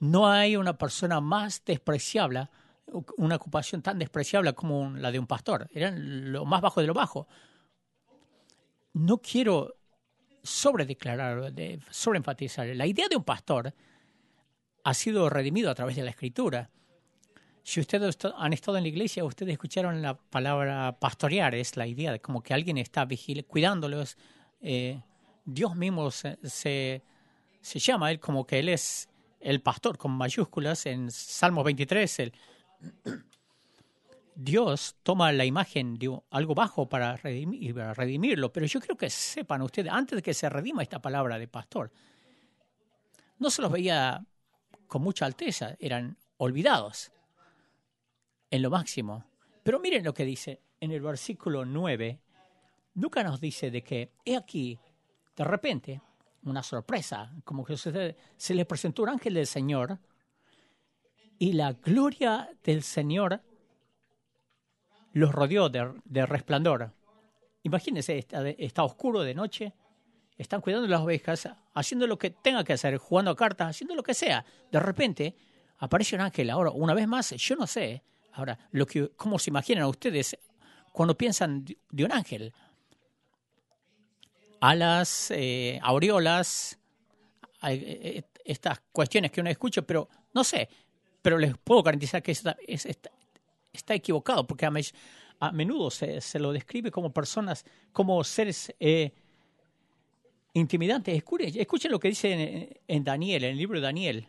No 0.00 0.28
hay 0.28 0.56
una 0.56 0.76
persona 0.76 1.20
más 1.20 1.62
despreciable, 1.64 2.48
una 3.16 3.36
ocupación 3.36 3.82
tan 3.82 3.98
despreciable 3.98 4.54
como 4.54 4.90
la 4.90 5.12
de 5.12 5.18
un 5.18 5.26
pastor. 5.26 5.68
Eran 5.72 6.32
lo 6.32 6.44
más 6.44 6.60
bajo 6.60 6.80
de 6.80 6.86
lo 6.86 6.94
bajo. 6.94 7.28
No 8.94 9.18
quiero 9.18 9.76
sobredeclarar, 10.42 11.52
sobreenfatizar. 11.90 12.66
La 12.68 12.86
idea 12.86 13.06
de 13.08 13.16
un 13.16 13.24
pastor 13.24 13.74
ha 14.82 14.94
sido 14.94 15.28
redimido 15.28 15.70
a 15.70 15.74
través 15.74 15.96
de 15.96 16.02
la 16.02 16.10
escritura. 16.10 16.70
Si 17.62 17.78
ustedes 17.78 18.16
han 18.36 18.52
estado 18.52 18.78
en 18.78 18.84
la 18.84 18.88
iglesia, 18.88 19.24
ustedes 19.24 19.52
escucharon 19.52 20.00
la 20.00 20.16
palabra 20.16 20.98
pastorear, 20.98 21.54
es 21.54 21.76
la 21.76 21.86
idea 21.86 22.10
de 22.10 22.20
como 22.20 22.42
que 22.42 22.54
alguien 22.54 22.78
está 22.78 23.04
vigil 23.04 23.44
cuidándolos, 23.44 24.16
eh, 24.60 25.00
Dios 25.44 25.74
mismo 25.74 26.10
se, 26.10 26.38
se, 26.42 27.78
llama 27.78 28.10
él 28.10 28.20
como 28.20 28.46
que 28.46 28.58
él 28.58 28.68
es 28.68 29.08
el 29.40 29.62
pastor 29.62 29.96
con 29.96 30.12
mayúsculas 30.12 30.86
en 30.86 31.10
Salmos 31.10 31.64
23. 31.64 32.18
El, 32.20 32.32
Dios 34.34 34.96
toma 35.02 35.32
la 35.32 35.44
imagen 35.44 35.98
de 35.98 36.18
algo 36.30 36.54
bajo 36.54 36.88
para, 36.88 37.16
para 37.16 37.94
redimirlo, 37.94 38.52
pero 38.52 38.66
yo 38.66 38.80
creo 38.80 38.96
que 38.96 39.10
sepan 39.10 39.62
ustedes, 39.62 39.92
antes 39.92 40.16
de 40.16 40.22
que 40.22 40.34
se 40.34 40.48
redima 40.48 40.82
esta 40.82 41.00
palabra 41.00 41.38
de 41.38 41.48
pastor, 41.48 41.92
no 43.38 43.50
se 43.50 43.62
los 43.62 43.70
veía 43.70 44.24
con 44.86 45.02
mucha 45.02 45.26
alteza, 45.26 45.76
eran 45.78 46.16
olvidados 46.38 47.12
en 48.50 48.62
lo 48.62 48.70
máximo. 48.70 49.24
Pero 49.62 49.78
miren 49.78 50.04
lo 50.04 50.14
que 50.14 50.24
dice 50.24 50.62
en 50.80 50.92
el 50.92 51.00
versículo 51.00 51.64
9 51.64 52.20
Lucas 53.00 53.24
nos 53.24 53.40
dice 53.40 53.70
de 53.70 53.82
que, 53.82 54.12
he 54.24 54.36
aquí, 54.36 54.78
de 55.36 55.44
repente, 55.44 56.00
una 56.44 56.62
sorpresa, 56.62 57.32
como 57.44 57.64
que 57.64 57.76
se, 57.76 58.16
se 58.36 58.54
les 58.54 58.66
presentó 58.66 59.02
un 59.02 59.10
ángel 59.10 59.34
del 59.34 59.46
Señor 59.46 59.98
y 61.38 61.54
la 61.54 61.72
gloria 61.72 62.50
del 62.62 62.82
Señor 62.82 63.40
los 65.12 65.32
rodeó 65.32 65.68
de, 65.68 66.26
resplandor. 66.26 66.92
Imagínense, 67.62 68.26
está, 68.58 68.84
oscuro 68.84 69.22
de 69.22 69.34
noche, 69.34 69.72
están 70.36 70.60
cuidando 70.60 70.86
las 70.86 71.00
ovejas, 71.00 71.48
haciendo 71.74 72.06
lo 72.06 72.18
que 72.18 72.30
tenga 72.30 72.64
que 72.64 72.74
hacer, 72.74 72.96
jugando 72.98 73.34
cartas, 73.34 73.70
haciendo 73.70 73.94
lo 73.94 74.02
que 74.02 74.14
sea. 74.14 74.44
De 74.70 74.80
repente 74.80 75.34
aparece 75.78 76.14
un 76.14 76.22
ángel. 76.22 76.50
Ahora, 76.50 76.70
una 76.70 76.94
vez 76.94 77.08
más, 77.08 77.30
yo 77.30 77.56
no 77.56 77.66
sé, 77.66 78.02
ahora, 78.32 78.58
lo 78.70 78.86
que, 78.86 79.10
cómo 79.16 79.38
se 79.38 79.50
imaginan 79.50 79.84
ustedes 79.84 80.38
cuando 80.92 81.16
piensan 81.16 81.64
de 81.90 82.04
un 82.04 82.12
ángel. 82.12 82.52
Alas, 84.60 85.30
eh, 85.30 85.78
aureolas, 85.82 86.78
eh, 87.62 88.22
estas 88.44 88.80
cuestiones 88.92 89.30
que 89.30 89.40
uno 89.40 89.50
escucha, 89.50 89.82
pero 89.82 90.08
no 90.34 90.44
sé, 90.44 90.68
pero 91.22 91.38
les 91.38 91.56
puedo 91.56 91.82
garantizar 91.82 92.22
que 92.22 92.32
está, 92.32 92.56
está, 93.72 93.94
equivocado, 93.94 94.46
porque 94.46 94.66
a, 94.66 95.52
menudo 95.52 95.90
se, 95.90 96.20
se, 96.20 96.38
lo 96.38 96.52
describe 96.52 96.90
como 96.90 97.12
personas, 97.12 97.64
como 97.92 98.22
seres 98.24 98.74
eh, 98.80 99.12
intimidantes. 100.54 101.14
Escuchen, 101.14 101.90
lo 101.90 101.98
que 101.98 102.08
dice 102.08 102.82
en, 102.86 103.04
Daniel, 103.04 103.44
en 103.44 103.52
el 103.52 103.58
libro 103.58 103.78
de 103.78 103.84
Daniel. 103.84 104.28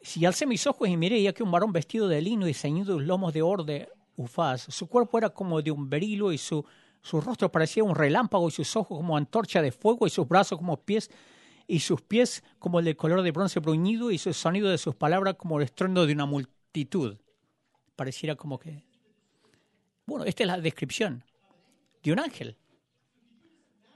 Si 0.00 0.24
alcé 0.24 0.46
mis 0.46 0.66
ojos 0.66 0.88
y 0.88 0.96
miré, 0.96 1.18
y 1.18 1.26
aquí 1.26 1.42
un 1.42 1.50
varón 1.50 1.72
vestido 1.72 2.08
de 2.08 2.20
lino 2.20 2.46
y 2.46 2.54
ceñido 2.54 2.96
de 2.96 3.04
lomos 3.04 3.32
de 3.32 3.42
oro 3.42 3.64
de 3.64 3.88
ufaz, 4.16 4.66
su 4.68 4.86
cuerpo 4.86 5.18
era 5.18 5.30
como 5.30 5.60
de 5.62 5.70
un 5.70 5.88
berilo 5.90 6.32
y 6.32 6.38
su, 6.38 6.64
su 7.06 7.20
rostro 7.20 7.52
parecía 7.52 7.84
un 7.84 7.94
relámpago 7.94 8.48
y 8.48 8.50
sus 8.50 8.74
ojos 8.74 8.98
como 8.98 9.16
antorcha 9.16 9.62
de 9.62 9.70
fuego 9.70 10.08
y 10.08 10.10
sus 10.10 10.26
brazos 10.26 10.58
como 10.58 10.84
pies 10.84 11.08
y 11.68 11.78
sus 11.78 12.02
pies 12.02 12.42
como 12.58 12.80
el 12.80 12.84
de 12.84 12.96
color 12.96 13.22
de 13.22 13.30
bronce 13.30 13.60
bruñido 13.60 14.10
y 14.10 14.18
su 14.18 14.32
sonido 14.32 14.68
de 14.68 14.76
sus 14.76 14.96
palabras 14.96 15.36
como 15.36 15.58
el 15.58 15.64
estruendo 15.66 16.04
de 16.04 16.12
una 16.12 16.26
multitud. 16.26 17.16
Pareciera 17.94 18.34
como 18.34 18.58
que... 18.58 18.88
Bueno, 20.04 20.24
esta 20.24 20.42
es 20.42 20.48
la 20.48 20.58
descripción 20.58 21.22
de 22.02 22.12
un 22.12 22.18
ángel. 22.18 22.56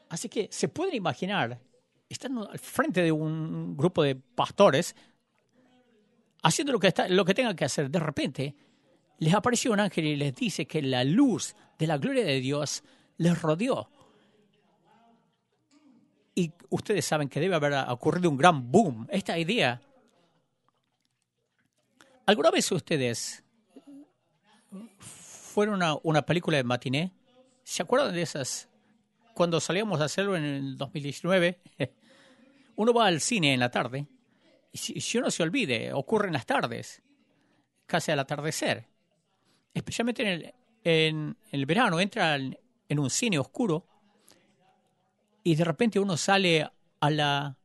Así 0.09 0.29
que 0.29 0.49
se 0.53 0.69
pueden 0.69 0.95
imaginar, 0.95 1.61
estando 2.09 2.49
al 2.49 2.61
frente 2.61 3.03
de 3.03 3.11
un 3.11 3.77
grupo 3.77 4.05
de 4.05 4.15
pastores, 4.15 4.95
haciendo 6.45 6.73
lo 6.73 6.79
que, 6.79 6.87
está, 6.87 7.09
lo 7.09 7.25
que 7.25 7.35
tengan 7.35 7.57
que 7.57 7.65
hacer. 7.65 7.91
De 7.91 7.99
repente, 7.99 8.55
les 9.19 9.35
apareció 9.35 9.73
un 9.73 9.81
ángel 9.81 10.07
y 10.07 10.15
les 10.15 10.33
dice 10.37 10.67
que 10.67 10.81
la 10.81 11.03
luz 11.03 11.57
de 11.77 11.89
la 11.89 11.99
gloria 11.99 12.25
de 12.25 12.41
Dios 12.41 12.85
les 13.21 13.41
rodeó 13.43 13.89
y 16.35 16.53
ustedes 16.71 17.05
saben 17.05 17.29
que 17.29 17.39
debe 17.39 17.55
haber 17.55 17.75
ocurrido 17.91 18.31
un 18.31 18.39
gran 18.39 18.73
boom. 18.73 19.07
Esta 19.11 19.39
idea. 19.39 19.81
¿Alguna 22.25 22.51
vez 22.51 22.73
ustedes 22.73 23.45
fueron 24.99 25.83
a 25.83 25.97
una 26.03 26.23
película 26.23 26.57
de 26.57 26.65
matiné? 26.65 27.13
¿Se 27.63 27.83
acuerdan 27.83 28.15
de 28.15 28.23
esas? 28.23 28.71
Cuando 29.35 29.61
salíamos 29.61 30.01
a 30.01 30.05
hacerlo 30.05 30.35
en 30.35 30.45
el 30.45 30.79
2019, 30.79 31.61
uno 32.77 32.95
va 32.95 33.07
al 33.07 33.21
cine 33.21 33.53
en 33.53 33.61
la 33.61 33.71
tarde 33.71 34.07
y 34.73 34.79
si, 34.79 35.19
uno 35.19 35.31
se 35.31 35.43
olvide, 35.43 35.93
ocurre 35.93 36.29
en 36.29 36.33
las 36.33 36.47
tardes, 36.47 37.03
casi 37.87 38.13
al 38.13 38.21
atardecer. 38.21 38.87
Especialmente 39.75 40.23
en 40.23 40.29
el, 40.29 40.55
en 40.85 41.37
el 41.53 41.67
verano, 41.67 42.01
entra 42.01 42.39
en 42.91 42.99
un 42.99 43.09
cine 43.09 43.39
oscuro 43.39 43.87
y 45.43 45.55
de 45.55 45.65
repente 45.65 45.99
uno 45.99 46.17
sale 46.17 46.69
a 46.99 47.11
la, 47.11 47.57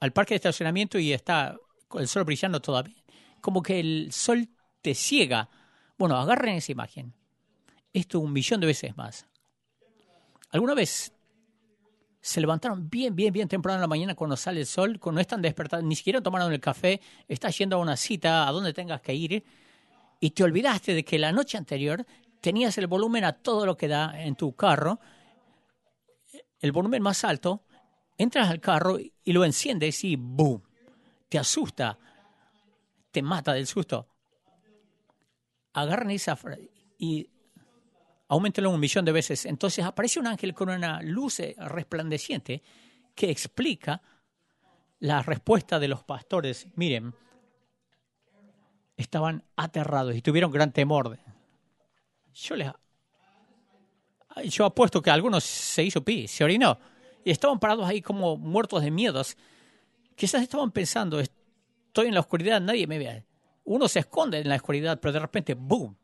al 0.00 0.12
parque 0.12 0.34
de 0.34 0.36
estacionamiento 0.36 0.98
y 0.98 1.12
está 1.12 1.56
con 1.88 2.02
el 2.02 2.08
sol 2.08 2.24
brillando 2.24 2.60
todavía. 2.60 3.02
Como 3.40 3.62
que 3.62 3.80
el 3.80 4.12
sol 4.12 4.48
te 4.82 4.94
ciega. 4.94 5.48
Bueno, 5.96 6.16
agarren 6.16 6.56
esa 6.56 6.72
imagen. 6.72 7.14
Esto 7.92 8.18
un 8.18 8.32
millón 8.32 8.60
de 8.60 8.66
veces 8.66 8.96
más. 8.96 9.26
¿Alguna 10.50 10.74
vez 10.74 11.12
se 12.20 12.40
levantaron 12.40 12.90
bien, 12.90 13.14
bien, 13.14 13.32
bien 13.32 13.48
temprano 13.48 13.76
en 13.76 13.82
la 13.82 13.86
mañana 13.86 14.14
cuando 14.14 14.36
sale 14.36 14.60
el 14.60 14.66
sol, 14.66 14.98
cuando 14.98 15.18
no 15.18 15.20
están 15.20 15.42
despertados, 15.42 15.84
ni 15.84 15.94
siquiera 15.94 16.20
tomaron 16.20 16.52
el 16.52 16.60
café, 16.60 17.00
estás 17.28 17.56
yendo 17.56 17.76
a 17.76 17.78
una 17.78 17.96
cita, 17.96 18.48
a 18.48 18.52
donde 18.52 18.72
tengas 18.72 19.00
que 19.00 19.14
ir, 19.14 19.44
y 20.20 20.30
te 20.30 20.42
olvidaste 20.42 20.94
de 20.94 21.04
que 21.04 21.18
la 21.18 21.32
noche 21.32 21.58
anterior 21.58 22.04
tenías 22.44 22.76
el 22.76 22.88
volumen 22.88 23.24
a 23.24 23.32
todo 23.32 23.64
lo 23.64 23.74
que 23.74 23.88
da 23.88 24.20
en 24.20 24.36
tu 24.36 24.54
carro 24.54 25.00
el 26.60 26.72
volumen 26.72 27.02
más 27.02 27.24
alto, 27.24 27.64
entras 28.18 28.50
al 28.50 28.60
carro 28.60 28.98
y 28.98 29.32
lo 29.32 29.46
enciendes 29.46 30.04
y 30.04 30.16
¡boom! 30.16 30.62
Te 31.30 31.38
asusta, 31.38 31.98
te 33.10 33.22
mata 33.22 33.54
del 33.54 33.66
susto. 33.66 34.08
Agarran 35.72 36.10
esa 36.10 36.38
y 36.98 37.30
aumentenlo 38.28 38.68
un 38.68 38.80
millón 38.80 39.06
de 39.06 39.12
veces. 39.12 39.46
Entonces 39.46 39.82
aparece 39.82 40.20
un 40.20 40.26
ángel 40.26 40.52
con 40.52 40.68
una 40.68 41.00
luz 41.00 41.38
resplandeciente 41.56 42.62
que 43.14 43.30
explica 43.30 44.02
la 44.98 45.22
respuesta 45.22 45.78
de 45.78 45.88
los 45.88 46.04
pastores. 46.04 46.68
Miren, 46.74 47.14
estaban 48.98 49.44
aterrados 49.56 50.14
y 50.14 50.20
tuvieron 50.20 50.50
gran 50.50 50.72
temor. 50.72 51.18
Yo 52.34 52.56
les 52.56 52.70
yo 54.42 54.64
apuesto 54.64 55.00
que 55.00 55.10
algunos 55.10 55.44
se 55.44 55.84
hizo 55.84 56.04
pi, 56.04 56.26
se 56.26 56.44
orinó. 56.44 56.78
Y 57.24 57.30
estaban 57.30 57.58
parados 57.58 57.88
ahí 57.88 58.02
como 58.02 58.36
muertos 58.36 58.82
de 58.82 58.90
miedos. 58.90 59.36
Quizás 60.16 60.42
estaban 60.42 60.72
pensando, 60.72 61.20
estoy 61.20 62.08
en 62.08 62.14
la 62.14 62.20
oscuridad, 62.20 62.60
nadie 62.60 62.86
me 62.86 62.98
ve. 62.98 63.24
Uno 63.64 63.88
se 63.88 64.00
esconde 64.00 64.38
en 64.38 64.48
la 64.48 64.56
oscuridad, 64.56 64.98
pero 65.00 65.12
de 65.12 65.20
repente, 65.20 65.54
¡boom! 65.54 65.96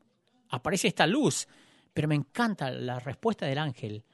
Aparece 0.48 0.88
esta 0.88 1.06
luz. 1.06 1.46
Pero 1.92 2.08
me 2.08 2.14
encanta 2.14 2.70
la 2.70 2.98
respuesta 3.00 3.46
del 3.46 3.58
ángel. 3.58 4.04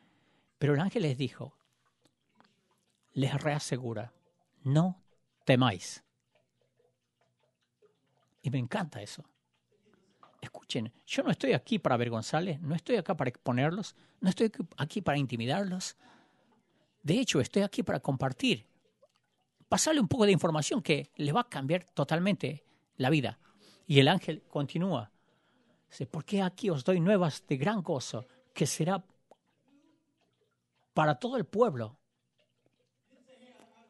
Pero 0.59 0.75
el 0.75 0.81
ángel 0.81 1.03
les 1.03 1.19
dijo, 1.19 1.55
les 3.13 3.35
reasegura, 3.41 4.13
no 4.65 5.03
temáis. 5.45 6.03
Y 8.43 8.51
me 8.51 8.59
encanta 8.59 9.03
eso. 9.03 9.25
Escuchen, 10.47 10.93
yo 11.05 11.25
no 11.25 11.33
estoy 11.33 11.55
aquí 11.55 11.81
para 11.81 11.97
avergonzarles, 11.97 12.61
no 12.61 12.77
estoy 12.77 12.95
acá 12.95 13.17
para 13.17 13.31
exponerlos, 13.31 13.97
no 14.21 14.31
estoy 14.31 14.53
aquí 14.77 15.03
para 15.03 15.19
intimidarlos. 15.19 15.97
De 17.03 17.19
hecho, 17.19 17.41
estoy 17.41 17.63
aquí 17.63 17.83
para 17.83 17.99
compartir, 17.99 18.65
pasarle 19.69 20.01
un 20.01 20.07
poco 20.07 20.25
de 20.25 20.31
información 20.31 20.83
que 20.83 21.11
les 21.17 21.35
va 21.35 21.41
a 21.41 21.49
cambiar 21.49 21.83
totalmente 21.83 22.65
la 22.97 23.11
vida. 23.11 23.41
Y 23.89 23.99
el 23.99 24.07
ángel 24.07 24.45
continúa. 24.47 25.11
Dice, 25.91 26.07
porque 26.07 26.41
aquí 26.41 26.71
os 26.71 26.85
doy 26.85 27.01
nuevas 27.01 27.45
de 27.49 27.57
gran 27.57 27.83
gozo, 27.83 28.29
que 28.55 28.69
será 28.69 29.05
para 30.95 31.17
todo 31.17 31.37
el 31.39 31.45
pueblo. 31.45 31.99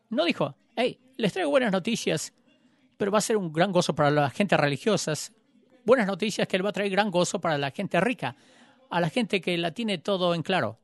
No 0.09 0.25
dijo, 0.25 0.57
hey, 0.75 0.99
les 1.19 1.35
traigo 1.35 1.51
buenas 1.51 1.73
noticias, 1.73 2.33
pero 2.97 3.13
va 3.13 3.19
a 3.19 3.21
ser 3.21 3.37
un 3.37 3.53
gran 3.53 3.73
gozo 3.73 3.95
para 3.95 4.11
las 4.11 4.33
gentes 4.33 4.59
religiosas, 4.59 5.35
buenas 5.87 6.07
noticias 6.09 6.47
que 6.49 6.57
Él 6.57 6.67
va 6.67 6.71
a 6.71 6.73
traer 6.73 6.91
gran 6.91 7.11
gozo 7.11 7.41
para 7.41 7.57
la 7.57 7.71
gente 7.71 7.99
rica, 8.01 8.37
a 8.91 9.01
la 9.01 9.09
gente 9.09 9.41
que 9.41 9.57
la 9.57 9.71
tiene 9.71 9.99
todo 9.99 10.35
en 10.35 10.43
claro. 10.43 10.81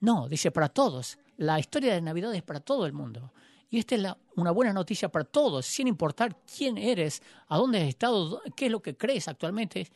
No, 0.00 0.28
dice 0.28 0.50
para 0.50 0.68
todos. 0.68 1.18
La 1.36 1.58
historia 1.58 1.92
de 1.92 2.00
Navidad 2.00 2.34
es 2.34 2.42
para 2.42 2.60
todo 2.60 2.86
el 2.86 2.92
mundo. 2.92 3.32
Y 3.68 3.78
esta 3.78 3.96
es 3.96 4.02
una 4.36 4.52
buena 4.52 4.72
noticia 4.72 5.10
para 5.10 5.24
todos, 5.24 5.66
sin 5.66 5.88
importar 5.88 6.36
quién 6.56 6.78
eres, 6.78 7.20
a 7.48 7.56
dónde 7.56 7.82
has 7.82 7.88
estado, 7.88 8.40
qué 8.54 8.66
es 8.66 8.72
lo 8.72 8.80
que 8.80 8.96
crees 8.96 9.26
actualmente, 9.26 9.90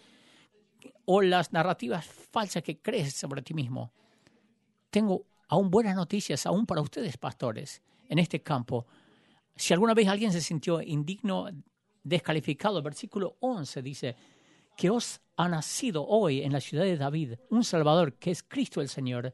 o 1.05 1.23
las 1.23 1.52
narrativas 1.52 2.05
falsas 2.05 2.64
que 2.64 2.79
crees 2.79 3.14
sobre 3.14 3.43
ti 3.43 3.55
mismo. 3.55 3.93
Tengo 4.90 5.25
aún 5.49 5.71
buenas 5.71 5.95
noticias, 5.95 6.47
aún 6.47 6.67
para 6.67 6.81
ustedes, 6.81 7.17
pastores, 7.17 7.81
en 8.09 8.19
este 8.19 8.43
campo. 8.43 8.87
Si 9.55 9.73
alguna 9.73 9.95
vez 9.95 10.09
alguien 10.09 10.33
se 10.33 10.40
sintió 10.40 10.83
indigno 10.83 11.49
descalificado. 12.02 12.83
Versículo 12.83 13.37
11 13.40 13.83
dice, 13.83 14.16
que 14.76 14.88
os 14.90 15.21
ha 15.37 15.49
nacido 15.49 16.07
hoy 16.07 16.42
en 16.42 16.52
la 16.52 16.61
ciudad 16.61 16.85
de 16.85 16.97
David 16.97 17.35
un 17.50 17.64
Salvador, 17.64 18.14
que 18.14 18.30
es 18.30 18.42
Cristo 18.42 18.80
el 18.80 18.88
Señor, 18.88 19.33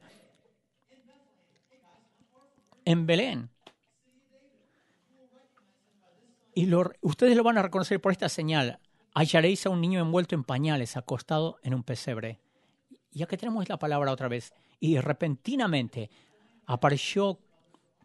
en 2.83 3.05
Belén. 3.05 3.49
Y 6.53 6.69
ustedes 7.01 7.37
lo 7.37 7.43
van 7.43 7.57
a 7.57 7.61
reconocer 7.61 8.01
por 8.01 8.11
esta 8.11 8.29
señal. 8.29 8.79
Hallaréis 9.13 9.65
a 9.65 9.69
un 9.69 9.79
niño 9.79 10.01
envuelto 10.01 10.35
en 10.35 10.43
pañales, 10.43 10.97
acostado 10.97 11.59
en 11.63 11.73
un 11.73 11.83
pesebre. 11.83 12.39
Ya 13.11 13.25
que 13.25 13.37
tenemos 13.37 13.69
la 13.69 13.77
palabra 13.77 14.11
otra 14.11 14.27
vez. 14.27 14.53
Y 14.79 14.99
repentinamente 14.99 16.09
apareció 16.65 17.39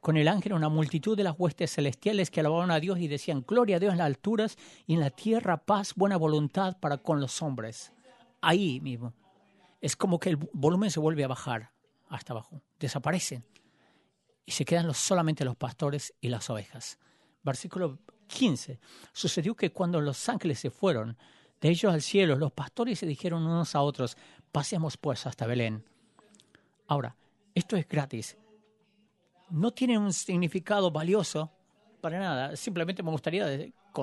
con 0.02 0.16
el 0.16 0.26
ángel 0.26 0.52
una 0.52 0.68
multitud 0.68 1.16
de 1.16 1.22
las 1.22 1.38
huestes 1.38 1.72
celestiales 1.72 2.28
que 2.28 2.40
alababan 2.40 2.72
a 2.72 2.80
Dios 2.80 2.98
y 2.98 3.06
decían, 3.06 3.44
Gloria 3.46 3.76
a 3.76 3.78
Dios 3.78 3.92
en 3.92 3.98
las 3.98 4.06
alturas 4.06 4.58
y 4.84 4.94
en 4.94 5.00
la 5.00 5.10
tierra 5.10 5.58
paz, 5.58 5.94
buena 5.94 6.16
voluntad 6.16 6.76
para 6.80 6.98
con 6.98 7.20
los 7.20 7.40
hombres. 7.40 7.92
Ahí 8.40 8.80
mismo. 8.80 9.14
Es 9.80 9.94
como 9.94 10.18
que 10.18 10.30
el 10.30 10.36
volumen 10.52 10.90
se 10.90 10.98
vuelve 10.98 11.22
a 11.22 11.28
bajar 11.28 11.70
hasta 12.08 12.32
abajo. 12.32 12.60
Desaparecen. 12.80 13.44
y 14.44 14.50
se 14.50 14.64
quedan 14.64 14.92
solamente 14.92 15.44
los 15.44 15.54
pastores 15.54 16.12
y 16.20 16.28
las 16.28 16.50
ovejas. 16.50 16.98
Versículo 17.44 18.00
15. 18.26 18.80
Sucedió 19.12 19.54
que 19.54 19.70
cuando 19.70 20.00
los 20.00 20.28
ángeles 20.28 20.58
se 20.58 20.70
fueron 20.70 21.16
de 21.60 21.68
ellos 21.68 21.94
al 21.94 22.02
cielo, 22.02 22.34
los 22.34 22.50
pastores 22.50 22.98
se 22.98 23.06
dijeron 23.06 23.46
unos 23.46 23.76
a 23.76 23.82
otros, 23.82 24.16
pasemos 24.50 24.96
pues 24.96 25.26
hasta 25.26 25.46
Belén. 25.46 25.84
Ahora, 26.88 27.14
esto 27.54 27.76
es 27.76 27.88
gratis. 27.88 28.36
No 29.52 29.70
tiene 29.70 29.98
un 29.98 30.12
significado 30.12 30.90
valioso 30.90 31.50
para 32.00 32.18
nada. 32.18 32.56
Simplemente 32.56 33.02
me 33.02 33.10
gustaría 33.10 33.46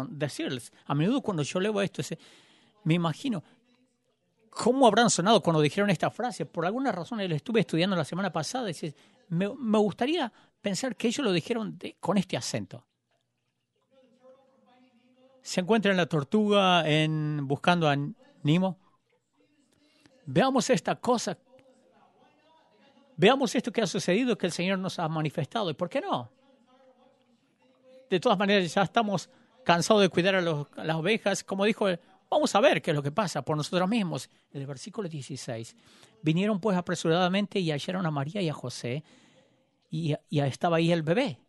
decirles, 0.10 0.72
a 0.86 0.94
menudo 0.94 1.22
cuando 1.22 1.41
yo 1.41 1.60
leo 1.60 1.82
esto, 1.82 2.03
me 2.84 2.94
imagino 2.94 3.44
cómo 4.50 4.86
habrán 4.86 5.10
sonado 5.10 5.41
cuando 5.41 5.60
dijeron 5.60 5.89
esta 5.89 6.12
frase. 6.12 6.46
Por 6.46 6.65
alguna 6.65 6.91
razón, 6.91 7.27
lo 7.27 7.36
estuve 7.36 7.62
estudiando 7.62 7.96
la 7.96 8.06
semana 8.06 8.32
pasada 8.32 8.70
y 8.70 8.94
me, 9.29 9.50
me 9.50 9.77
gustaría 9.79 10.32
pensar 10.62 10.96
que 10.96 11.08
ellos 11.08 11.25
lo 11.25 11.32
dijeron 11.32 11.79
con 12.00 12.18
este 12.18 12.38
acento. 12.38 12.86
¿Se 15.41 15.62
encuentra 15.62 15.89
en 15.89 15.98
la 15.98 16.06
tortuga 16.06 16.88
en 16.88 17.48
buscando 17.48 17.89
a 17.89 17.96
Nemo? 18.44 18.77
Veamos 20.27 20.70
esta 20.70 20.96
cosa. 20.96 21.36
Veamos 23.20 23.54
esto 23.54 23.70
que 23.74 23.82
ha 23.82 23.86
sucedido, 23.86 24.38
que 24.38 24.46
el 24.46 24.54
Señor 24.54 24.80
nos 24.80 24.98
ha 24.98 25.06
manifestado. 25.10 25.70
¿Y 25.70 25.74
por 25.74 25.90
qué 25.90 26.00
no? 26.00 26.32
De 28.10 28.18
todas 28.18 28.40
maneras, 28.40 28.74
ya 28.74 28.84
estamos 28.84 29.30
cansados 29.66 30.02
de 30.02 30.08
cuidar 30.08 30.36
a, 30.36 30.42
las 30.42 30.96
ovejas. 30.96 31.44
Como 31.44 31.66
dijo 31.66 31.86
Vamos 32.30 32.56
a 32.56 32.62
ver 32.62 32.82
qué 32.82 32.92
es 32.92 32.96
lo 32.96 33.04
que 33.04 33.12
pasa 33.12 33.42
por 33.42 33.58
nosotros 33.58 33.90
mismos. 33.90 34.30
En 34.54 34.62
el 34.62 34.68
versículo 34.68 35.10
16. 35.10 35.76
Vinieron 36.22 36.62
pues 36.62 36.78
apresuradamente 36.78 37.60
y 37.60 37.72
hallaron 37.72 38.06
a 38.06 38.12
María 38.12 38.42
y 38.42 38.48
a 38.48 38.54
José 38.54 39.04
y, 39.90 40.16
estaba 40.30 40.78
ahí 40.78 40.94
el 40.94 41.04
bebé, 41.04 41.42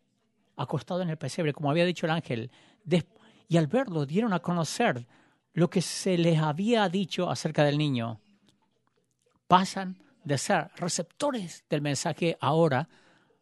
acostado 0.57 1.01
en 1.01 1.09
el 1.09 1.17
pesebre, 1.17 1.53
como 1.53 1.71
había 1.71 1.85
dicho 1.85 2.05
el 2.05 2.11
ángel. 2.11 2.51
y 3.47 3.55
al 3.55 3.67
verlo 3.67 4.05
dieron 4.05 4.33
a 4.33 4.39
conocer 4.39 5.07
lo 5.53 5.69
que 5.69 5.81
se 5.81 6.17
les 6.17 6.37
había 6.37 6.89
dicho 6.89 7.29
acerca 7.29 7.63
del 7.63 7.77
niño. 7.77 8.19
Pasan 9.47 10.10
de 10.23 10.37
ser 10.37 10.71
receptores 10.75 11.65
del 11.69 11.81
mensaje 11.81 12.37
ahora 12.39 12.87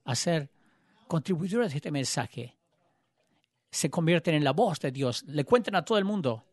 a 0.06 0.16
ser 0.16 0.50
contribuidores 1.08 1.72
de 1.72 1.78
este 1.78 1.92
mensaje. 1.92 2.56
Se 3.72 3.90
convierten 3.90 4.36
en 4.36 4.44
la 4.44 4.52
voz 4.52 4.80
de 4.80 4.92
Dios, 4.92 5.24
le 5.24 5.44
cuentan 5.44 5.76
a 5.76 5.86
todo 5.86 5.98
el 5.98 6.06
mundo 6.06 6.44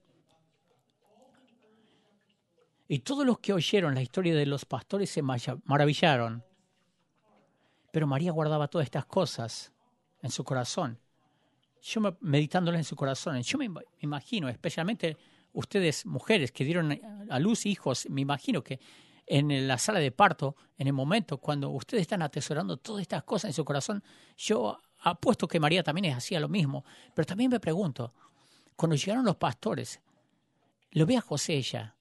y 2.89 3.01
todos 3.01 3.27
los 3.27 3.39
que 3.39 3.53
oyeron 3.53 3.95
la 3.95 4.03
historia 4.03 4.35
de 4.35 4.47
los 4.47 4.65
pastores 4.65 5.11
se 5.11 5.23
maravillaron. 5.23 6.45
Pero 7.91 8.07
María 8.07 8.33
guardaba 8.33 8.69
todas 8.69 8.85
estas 8.85 9.07
cosas 9.07 9.73
en 10.23 10.31
su 10.31 10.45
corazón. 10.45 10.99
Yo 11.83 12.01
meditándolas 12.21 12.81
en 12.81 12.85
su 12.85 12.97
corazón, 12.97 13.41
yo 13.43 13.59
me 13.59 13.71
imagino, 14.01 14.49
especialmente 14.49 15.17
ustedes 15.53 16.05
mujeres 16.05 16.53
que 16.53 16.65
dieron 16.65 17.01
a 17.31 17.39
luz 17.39 17.67
hijos, 17.67 18.09
me 18.11 18.21
imagino 18.21 18.63
que 18.63 18.79
en 19.27 19.67
la 19.67 19.79
sala 19.79 19.99
de 19.99 20.13
parto, 20.13 20.57
en 20.79 20.87
el 20.87 20.93
momento 20.93 21.39
cuando 21.39 21.71
ustedes 21.71 22.03
están 22.03 22.23
atesorando 22.23 22.77
todas 22.77 23.03
estas 23.03 23.25
cosas 23.25 23.51
en 23.51 23.55
su 23.55 23.65
corazón, 23.65 24.03
yo 24.37 24.81
apuesto 25.01 25.49
que 25.49 25.61
María 25.61 25.83
también 25.83 26.15
hacía 26.15 26.41
lo 26.41 26.49
mismo. 26.49 26.85
Pero 27.15 27.27
también 27.27 27.51
me 27.51 27.61
pregunto, 27.61 28.15
cuando 28.77 28.97
llegaron 28.97 29.25
los 29.25 29.37
pastores, 29.37 30.01
lo 30.93 31.07
ve 31.07 31.17
a 31.17 31.21
José 31.21 31.55
ella, 31.55 31.97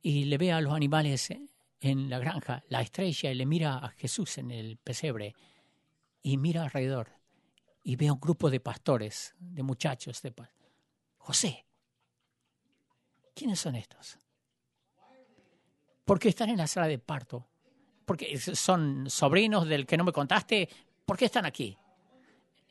y 0.00 0.24
le 0.24 0.38
ve 0.38 0.52
a 0.52 0.60
los 0.60 0.72
animales 0.72 1.28
en 1.80 2.08
la 2.08 2.18
granja, 2.18 2.62
la 2.68 2.80
estrella, 2.80 3.30
y 3.30 3.34
le 3.34 3.46
mira 3.46 3.78
a 3.78 3.88
Jesús 3.90 4.38
en 4.38 4.50
el 4.50 4.76
pesebre 4.78 5.34
y 6.22 6.36
mira 6.36 6.62
alrededor 6.62 7.18
y 7.82 7.96
ve 7.96 8.08
a 8.08 8.12
un 8.12 8.20
grupo 8.20 8.50
de 8.50 8.60
pastores, 8.60 9.34
de 9.38 9.62
muchachos, 9.62 10.20
de 10.22 10.34
José, 11.16 11.64
¿quiénes 13.34 13.60
son 13.60 13.76
estos? 13.76 14.18
¿Por 16.08 16.18
qué 16.18 16.30
están 16.30 16.48
en 16.48 16.56
la 16.56 16.66
sala 16.66 16.88
de 16.88 16.98
parto? 16.98 17.46
Porque 18.06 18.38
son 18.38 19.10
sobrinos 19.10 19.68
del 19.68 19.84
que 19.84 19.98
no 19.98 20.04
me 20.04 20.12
contaste. 20.12 20.66
¿Por 21.04 21.18
qué 21.18 21.26
están 21.26 21.44
aquí? 21.44 21.76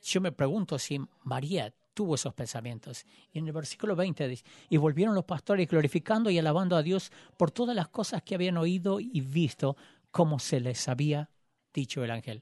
Yo 0.01 0.21
me 0.21 0.31
pregunto 0.31 0.79
si 0.79 0.99
María 1.21 1.71
tuvo 1.93 2.15
esos 2.15 2.33
pensamientos. 2.33 3.05
Y 3.31 3.37
en 3.37 3.45
el 3.45 3.53
versículo 3.53 3.95
20 3.95 4.27
dice, 4.27 4.43
y 4.69 4.77
volvieron 4.77 5.13
los 5.13 5.25
pastores 5.25 5.67
glorificando 5.67 6.31
y 6.31 6.39
alabando 6.39 6.75
a 6.75 6.81
Dios 6.81 7.11
por 7.37 7.51
todas 7.51 7.75
las 7.75 7.89
cosas 7.89 8.23
que 8.23 8.33
habían 8.33 8.57
oído 8.57 8.99
y 8.99 9.21
visto, 9.21 9.77
como 10.09 10.39
se 10.39 10.59
les 10.59 10.87
había 10.87 11.29
dicho 11.71 12.03
el 12.03 12.09
ángel. 12.09 12.41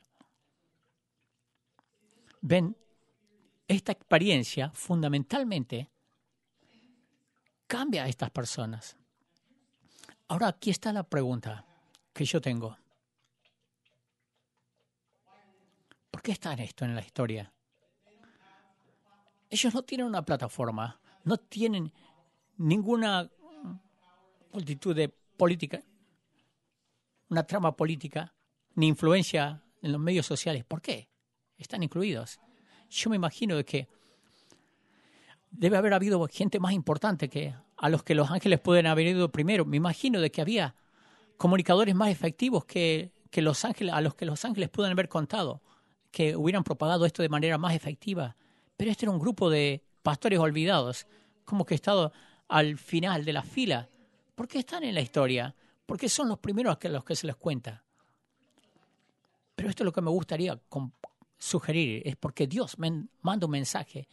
Ven, 2.39 2.77
esta 3.67 3.91
experiencia 3.91 4.71
fundamentalmente 4.71 5.89
cambia 7.67 8.05
a 8.05 8.07
estas 8.07 8.29
personas. 8.29 8.95
Ahora 10.27 10.47
aquí 10.47 10.69
está 10.69 10.91
la 10.91 11.03
pregunta 11.03 11.65
que 12.13 12.25
yo 12.25 12.41
tengo. 12.41 12.77
¿Por 16.11 16.21
qué 16.21 16.31
está 16.31 16.53
en 16.53 16.59
esto 16.59 16.85
en 16.85 16.95
la 16.95 17.01
historia? 17.01 17.51
ellos 19.55 19.73
no 19.73 19.83
tienen 19.83 20.07
una 20.07 20.23
plataforma, 20.23 20.99
no 21.23 21.37
tienen 21.37 21.91
ninguna 22.57 23.29
multitud 24.51 24.95
de 24.95 25.09
política, 25.09 25.81
una 27.29 27.43
trama 27.43 27.75
política, 27.75 28.33
ni 28.75 28.87
influencia 28.87 29.63
en 29.81 29.91
los 29.91 30.01
medios 30.01 30.25
sociales. 30.25 30.65
¿Por 30.65 30.81
qué? 30.81 31.09
Están 31.57 31.83
incluidos. 31.83 32.39
Yo 32.89 33.09
me 33.09 33.15
imagino 33.15 33.63
que 33.63 33.87
debe 35.51 35.77
haber 35.77 35.93
habido 35.93 36.25
gente 36.27 36.59
más 36.59 36.73
importante 36.73 37.29
que 37.29 37.55
a 37.77 37.89
los 37.89 38.03
que 38.03 38.15
los 38.15 38.31
ángeles 38.31 38.59
pueden 38.59 38.87
haber 38.87 39.07
ido 39.07 39.31
primero. 39.31 39.65
Me 39.65 39.77
imagino 39.77 40.21
de 40.21 40.31
que 40.31 40.41
había 40.41 40.75
comunicadores 41.37 41.95
más 41.95 42.09
efectivos 42.09 42.65
que, 42.65 43.11
que 43.31 43.41
los 43.41 43.65
ángeles, 43.65 43.93
a 43.93 44.01
los 44.01 44.15
que 44.15 44.25
los 44.25 44.43
ángeles 44.45 44.69
puedan 44.69 44.91
haber 44.91 45.09
contado, 45.09 45.61
que 46.11 46.35
hubieran 46.35 46.63
propagado 46.63 47.05
esto 47.05 47.21
de 47.21 47.29
manera 47.29 47.57
más 47.57 47.75
efectiva 47.75 48.35
pero 48.77 48.91
este 48.91 49.05
era 49.05 49.11
un 49.11 49.19
grupo 49.19 49.49
de 49.49 49.83
pastores 50.03 50.39
olvidados, 50.39 51.07
como 51.45 51.65
que 51.65 51.75
estado 51.75 52.11
al 52.47 52.77
final 52.77 53.25
de 53.25 53.33
la 53.33 53.43
fila. 53.43 53.89
¿Por 54.35 54.47
qué 54.47 54.59
están 54.59 54.83
en 54.83 54.95
la 54.95 55.01
historia? 55.01 55.55
Porque 55.85 56.09
son 56.09 56.29
los 56.29 56.39
primeros 56.39 56.77
a 56.81 56.89
los 56.89 57.05
que 57.05 57.15
se 57.15 57.27
les 57.27 57.35
cuenta. 57.35 57.83
Pero 59.55 59.69
esto 59.69 59.83
es 59.83 59.85
lo 59.85 59.93
que 59.93 60.01
me 60.01 60.09
gustaría 60.09 60.59
sugerir, 61.37 62.01
es 62.05 62.15
porque 62.15 62.47
Dios 62.47 62.77
manda 62.77 63.45
un 63.45 63.51
mensaje 63.51 64.07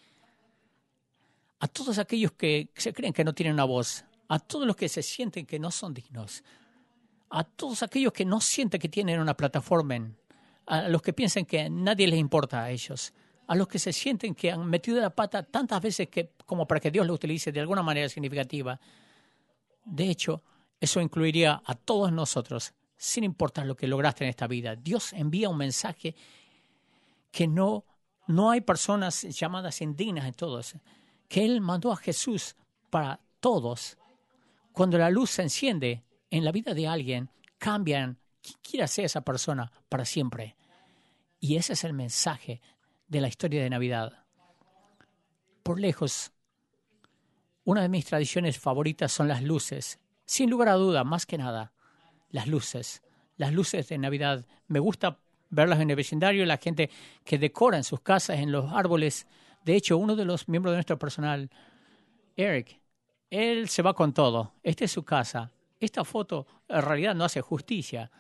a 1.63 1.69
todos 1.69 1.99
aquellos 1.99 2.33
que 2.33 2.71
se 2.75 2.93
creen 2.93 3.13
que 3.13 3.23
no 3.23 3.33
tienen 3.35 3.55
una 3.55 3.63
voz, 3.63 4.05
a 4.27 4.41
todos 4.41 4.67
los 4.67 4.75
que 4.75 4.89
se 4.89 5.01
sienten 5.01 5.47
que 5.47 5.61
no 5.61 5.71
son 5.71 5.95
dignos, 5.95 6.43
a 7.31 7.45
todos 7.45 7.85
aquellos 7.85 8.13
que 8.13 8.25
no 8.25 8.41
sienten 8.41 8.81
que 8.81 8.89
tienen 8.89 9.21
una 9.21 9.37
plataforma, 9.37 10.11
a 10.67 10.89
los 10.89 11.01
que 11.01 11.13
piensan 11.13 11.45
que 11.45 11.71
nadie 11.71 12.09
les 12.09 12.19
importa 12.19 12.65
a 12.65 12.71
ellos, 12.73 13.15
a 13.47 13.55
los 13.55 13.69
que 13.69 13.79
se 13.79 13.93
sienten 13.93 14.35
que 14.35 14.51
han 14.51 14.67
metido 14.67 15.01
la 15.01 15.11
pata 15.11 15.45
tantas 15.45 15.81
veces 15.81 16.09
que, 16.09 16.33
como 16.47 16.67
para 16.67 16.81
que 16.81 16.91
Dios 16.91 17.07
lo 17.07 17.15
utilice 17.15 17.53
de 17.53 17.61
alguna 17.61 17.85
manera 17.85 18.09
significativa. 18.09 18.81
De 19.85 20.11
hecho, 20.11 20.43
eso 20.81 21.01
incluiría 21.01 21.63
a 21.65 21.77
todos 21.77 22.11
nosotros, 22.11 22.75
sin 22.97 23.23
importar 23.23 23.67
lo 23.67 23.77
que 23.77 23.87
lograste 23.87 24.25
en 24.25 24.31
esta 24.31 24.49
vida. 24.49 24.75
Dios 24.75 25.13
envía 25.13 25.49
un 25.49 25.59
mensaje 25.59 26.17
que 27.31 27.47
no, 27.47 27.85
no 28.27 28.51
hay 28.51 28.63
personas 28.63 29.23
llamadas 29.23 29.81
indignas 29.81 30.27
en 30.27 30.35
todos, 30.35 30.75
que 31.33 31.47
Él 31.47 31.63
mandó 31.63 31.91
a 31.91 31.97
Jesús 31.97 32.57
para 32.91 33.19
todos. 33.41 33.97
Cuando 34.71 34.99
la 34.99 35.09
luz 35.09 35.31
se 35.31 35.41
enciende 35.41 36.05
en 36.29 36.45
la 36.45 36.53
vida 36.53 36.75
de 36.75 36.87
alguien, 36.87 37.31
cambian, 37.57 38.19
quiera 38.61 38.87
ser 38.87 39.07
esa 39.07 39.23
persona, 39.23 39.73
para 39.89 40.05
siempre. 40.05 40.59
Y 41.41 41.57
ese 41.57 41.73
es 41.73 41.85
el 41.85 41.95
mensaje 41.95 42.61
de 43.09 43.23
la 43.23 43.29
historia 43.29 43.63
de 43.63 43.71
Navidad. 43.71 44.27
Por 45.63 45.81
lejos, 45.81 46.33
una 47.65 47.81
de 47.81 47.89
mis 47.89 48.05
tradiciones 48.05 48.59
favoritas 48.59 49.11
son 49.11 49.29
las 49.29 49.43
luces. 49.43 50.01
Sin 50.27 50.51
lugar 50.51 50.69
a 50.69 50.75
duda, 50.75 51.03
más 51.03 51.25
que 51.25 51.39
nada, 51.39 51.73
las 52.29 52.47
luces. 52.47 53.03
Las 53.39 53.55
luces 53.55 53.89
de 53.89 53.97
Navidad. 53.97 54.45
Me 54.69 54.81
gusta 54.81 55.19
verlas 55.49 55.81
en 55.81 55.89
el 55.89 55.97
vecindario, 55.97 56.45
la 56.45 56.59
gente 56.59 56.91
que 57.25 57.39
decora 57.39 57.79
en 57.79 57.85
sus 57.85 58.01
casas, 58.01 58.39
en 58.41 58.53
los 58.53 58.71
árboles. 58.71 59.27
De 59.65 59.77
hecho, 59.77 59.97
uno 59.97 60.17
de 60.17 60.25
los 60.25 60.49
miembros 60.49 60.73
de 60.73 60.77
nuestro 60.77 60.99
personal, 60.99 61.51
Eric, 62.37 62.81
él 63.31 63.69
se 63.69 63.83
va 63.83 63.95
con 63.95 64.13
todo. 64.13 64.53
Esta 64.63 64.85
es 64.85 64.93
su 64.93 65.05
casa. 65.05 65.53
Esta 65.81 66.05
foto 66.05 66.47
en 66.69 66.83
realidad 66.83 67.15
no 67.15 67.25
hace 67.25 67.41
justicia. 67.41 68.11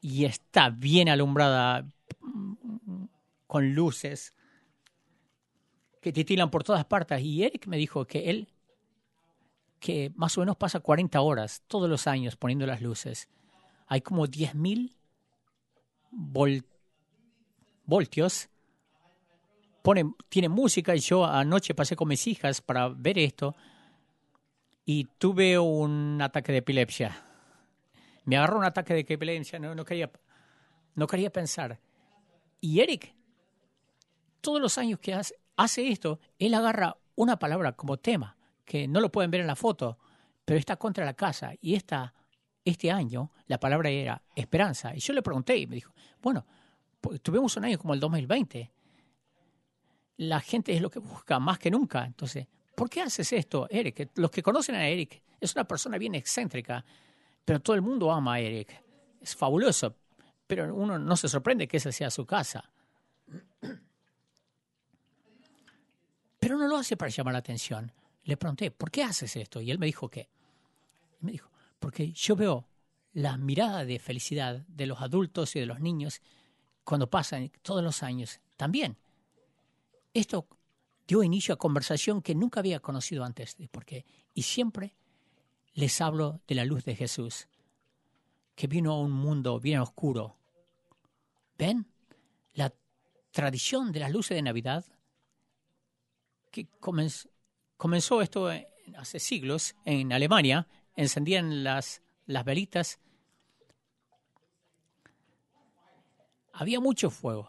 Y 0.00 0.24
está 0.24 0.70
bien 0.70 1.08
alumbrada 1.08 1.86
con 3.46 3.74
luces 3.74 4.34
que 6.00 6.12
titilan 6.12 6.50
por 6.50 6.64
todas 6.64 6.84
partes. 6.84 7.20
Y 7.22 7.44
Eric 7.44 7.66
me 7.66 7.76
dijo 7.76 8.06
que 8.06 8.30
él, 8.30 8.48
que 9.78 10.12
más 10.14 10.36
o 10.36 10.40
menos 10.40 10.56
pasa 10.56 10.80
40 10.80 11.20
horas 11.20 11.62
todos 11.66 11.88
los 11.88 12.06
años 12.06 12.36
poniendo 12.36 12.66
las 12.66 12.80
luces. 12.80 13.28
Hay 13.86 14.00
como 14.00 14.26
10.000 14.26 14.94
voltios, 17.84 18.48
pone, 19.82 20.14
tiene 20.28 20.48
música 20.48 20.94
yo 20.94 21.24
anoche 21.24 21.74
pasé 21.74 21.96
con 21.96 22.08
mis 22.08 22.26
hijas 22.26 22.60
para 22.60 22.88
ver 22.88 23.18
esto 23.18 23.54
y 24.84 25.04
tuve 25.18 25.58
un 25.58 26.20
ataque 26.20 26.52
de 26.52 26.58
epilepsia. 26.58 27.22
Me 28.24 28.36
agarró 28.36 28.58
un 28.58 28.64
ataque 28.64 28.94
de 28.94 29.00
epilepsia, 29.00 29.58
no, 29.58 29.74
no, 29.74 29.84
quería, 29.84 30.10
no 30.94 31.06
quería 31.06 31.30
pensar. 31.30 31.80
Y 32.60 32.80
Eric, 32.80 33.14
todos 34.40 34.60
los 34.60 34.78
años 34.78 34.98
que 34.98 35.14
hace, 35.14 35.34
hace 35.56 35.88
esto, 35.88 36.20
él 36.38 36.54
agarra 36.54 36.96
una 37.14 37.38
palabra 37.38 37.72
como 37.72 37.98
tema, 37.98 38.36
que 38.64 38.88
no 38.88 39.00
lo 39.00 39.10
pueden 39.10 39.30
ver 39.30 39.40
en 39.40 39.46
la 39.46 39.56
foto, 39.56 39.98
pero 40.44 40.58
está 40.58 40.76
contra 40.76 41.04
la 41.04 41.14
casa. 41.14 41.52
Y 41.60 41.74
esta, 41.74 42.14
este 42.64 42.90
año 42.90 43.32
la 43.46 43.58
palabra 43.58 43.90
era 43.90 44.22
esperanza. 44.34 44.94
Y 44.94 44.98
yo 45.00 45.12
le 45.12 45.22
pregunté 45.22 45.56
y 45.56 45.66
me 45.66 45.76
dijo, 45.76 45.92
bueno, 46.20 46.46
pues, 47.00 47.20
tuvimos 47.20 47.56
un 47.56 47.64
año 47.64 47.78
como 47.78 47.94
el 47.94 48.00
2020 48.00 48.72
la 50.20 50.40
gente 50.40 50.74
es 50.74 50.82
lo 50.82 50.90
que 50.90 50.98
busca 50.98 51.38
más 51.38 51.58
que 51.58 51.70
nunca. 51.70 52.04
Entonces, 52.04 52.46
¿por 52.74 52.90
qué 52.90 53.00
haces 53.00 53.32
esto, 53.32 53.66
Eric? 53.70 54.10
Los 54.16 54.30
que 54.30 54.42
conocen 54.42 54.74
a 54.74 54.86
Eric, 54.86 55.22
es 55.40 55.54
una 55.54 55.64
persona 55.64 55.96
bien 55.96 56.14
excéntrica, 56.14 56.84
pero 57.42 57.60
todo 57.60 57.74
el 57.74 57.80
mundo 57.80 58.12
ama 58.12 58.34
a 58.34 58.40
Eric. 58.40 58.82
Es 59.18 59.34
fabuloso, 59.34 59.96
pero 60.46 60.74
uno 60.74 60.98
no 60.98 61.16
se 61.16 61.26
sorprende 61.26 61.66
que 61.66 61.78
esa 61.78 61.90
sea 61.90 62.10
su 62.10 62.26
casa. 62.26 62.70
Pero 66.38 66.58
no 66.58 66.68
lo 66.68 66.76
hace 66.76 66.98
para 66.98 67.10
llamar 67.10 67.32
la 67.32 67.38
atención. 67.38 67.90
Le 68.24 68.36
pregunté, 68.36 68.70
¿por 68.70 68.90
qué 68.90 69.02
haces 69.02 69.34
esto? 69.36 69.62
Y 69.62 69.70
él 69.70 69.78
me 69.78 69.86
dijo 69.86 70.10
que, 70.10 70.28
me 71.20 71.32
dijo, 71.32 71.50
porque 71.78 72.12
yo 72.12 72.36
veo 72.36 72.66
la 73.14 73.38
mirada 73.38 73.86
de 73.86 73.98
felicidad 73.98 74.66
de 74.68 74.84
los 74.84 75.00
adultos 75.00 75.56
y 75.56 75.60
de 75.60 75.66
los 75.66 75.80
niños 75.80 76.20
cuando 76.84 77.08
pasan 77.08 77.50
todos 77.62 77.82
los 77.82 78.02
años 78.02 78.38
también 78.58 78.98
esto 80.12 80.48
dio 81.06 81.22
inicio 81.22 81.54
a 81.54 81.58
conversación 81.58 82.22
que 82.22 82.34
nunca 82.34 82.60
había 82.60 82.80
conocido 82.80 83.24
antes, 83.24 83.56
porque 83.70 84.04
y 84.34 84.42
siempre 84.42 84.94
les 85.74 86.00
hablo 86.00 86.40
de 86.46 86.54
la 86.54 86.64
luz 86.64 86.84
de 86.84 86.96
Jesús, 86.96 87.48
que 88.54 88.66
vino 88.66 88.92
a 88.92 89.00
un 89.00 89.12
mundo 89.12 89.58
bien 89.60 89.80
oscuro. 89.80 90.36
¿Ven? 91.58 91.86
La 92.54 92.72
tradición 93.30 93.92
de 93.92 94.00
las 94.00 94.10
luces 94.10 94.34
de 94.36 94.42
Navidad, 94.42 94.84
que 96.50 96.68
comenzó, 96.78 98.22
esto 98.22 98.50
hace 98.96 99.20
siglos 99.20 99.76
en 99.84 100.12
Alemania, 100.12 100.66
encendían 100.96 101.62
las, 101.62 102.02
las 102.26 102.44
velitas. 102.44 102.98
Había 106.52 106.80
mucho 106.80 107.10
fuego 107.10 107.48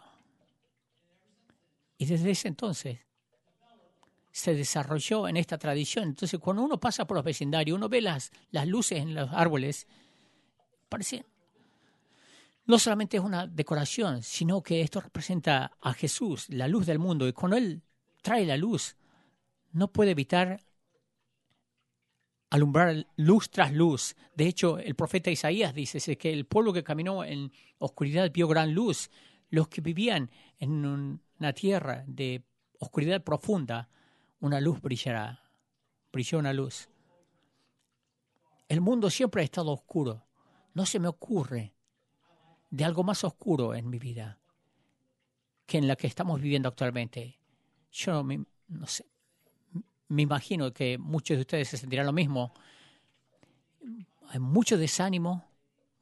y 2.01 2.05
desde 2.05 2.31
ese 2.31 2.47
entonces 2.47 2.97
se 4.31 4.55
desarrolló 4.55 5.27
en 5.27 5.37
esta 5.37 5.59
tradición. 5.59 6.05
Entonces, 6.05 6.39
cuando 6.39 6.63
uno 6.63 6.79
pasa 6.79 7.05
por 7.05 7.15
los 7.15 7.23
vecindarios, 7.23 7.77
uno 7.77 7.89
ve 7.89 8.01
las, 8.01 8.31
las 8.49 8.67
luces 8.67 8.97
en 8.97 9.13
los 9.13 9.29
árboles, 9.31 9.85
parece 10.89 11.23
no 12.65 12.79
solamente 12.79 13.17
es 13.17 13.23
una 13.23 13.45
decoración, 13.45 14.23
sino 14.23 14.63
que 14.63 14.81
esto 14.81 14.99
representa 14.99 15.77
a 15.79 15.93
Jesús, 15.93 16.49
la 16.49 16.67
luz 16.67 16.87
del 16.87 16.97
mundo. 16.97 17.27
Y 17.27 17.33
cuando 17.33 17.55
Él 17.55 17.83
trae 18.23 18.47
la 18.47 18.57
luz, 18.57 18.95
no 19.71 19.91
puede 19.91 20.09
evitar 20.09 20.59
alumbrar 22.49 23.05
luz 23.15 23.51
tras 23.51 23.71
luz. 23.73 24.15
De 24.33 24.47
hecho, 24.47 24.79
el 24.79 24.95
profeta 24.95 25.29
Isaías 25.29 25.75
dice 25.75 26.17
que 26.17 26.33
el 26.33 26.47
pueblo 26.47 26.73
que 26.73 26.83
caminó 26.83 27.23
en 27.23 27.51
oscuridad 27.77 28.31
vio 28.31 28.47
gran 28.47 28.73
luz. 28.73 29.11
Los 29.51 29.67
que 29.67 29.81
vivían 29.81 30.31
en 30.57 30.85
un 30.85 31.21
una 31.41 31.53
tierra 31.53 32.03
de 32.05 32.43
oscuridad 32.77 33.23
profunda, 33.23 33.89
una 34.41 34.61
luz 34.61 34.79
brillará. 34.79 35.41
Brilló 36.13 36.37
una 36.37 36.53
luz. 36.53 36.87
El 38.67 38.79
mundo 38.79 39.09
siempre 39.09 39.41
ha 39.41 39.45
estado 39.45 39.71
oscuro. 39.71 40.23
No 40.75 40.85
se 40.85 40.99
me 40.99 41.07
ocurre 41.07 41.73
de 42.69 42.85
algo 42.85 43.03
más 43.03 43.23
oscuro 43.23 43.73
en 43.73 43.89
mi 43.89 43.97
vida 43.97 44.37
que 45.65 45.79
en 45.79 45.87
la 45.87 45.95
que 45.95 46.05
estamos 46.05 46.39
viviendo 46.39 46.69
actualmente. 46.69 47.39
Yo 47.91 48.23
me, 48.23 48.45
no 48.67 48.85
sé, 48.85 49.07
me 50.09 50.21
imagino 50.21 50.71
que 50.71 50.99
muchos 50.99 51.37
de 51.37 51.41
ustedes 51.41 51.69
se 51.69 51.77
sentirán 51.77 52.05
lo 52.05 52.13
mismo. 52.13 52.53
Hay 54.27 54.39
mucho 54.39 54.77
desánimo, 54.77 55.43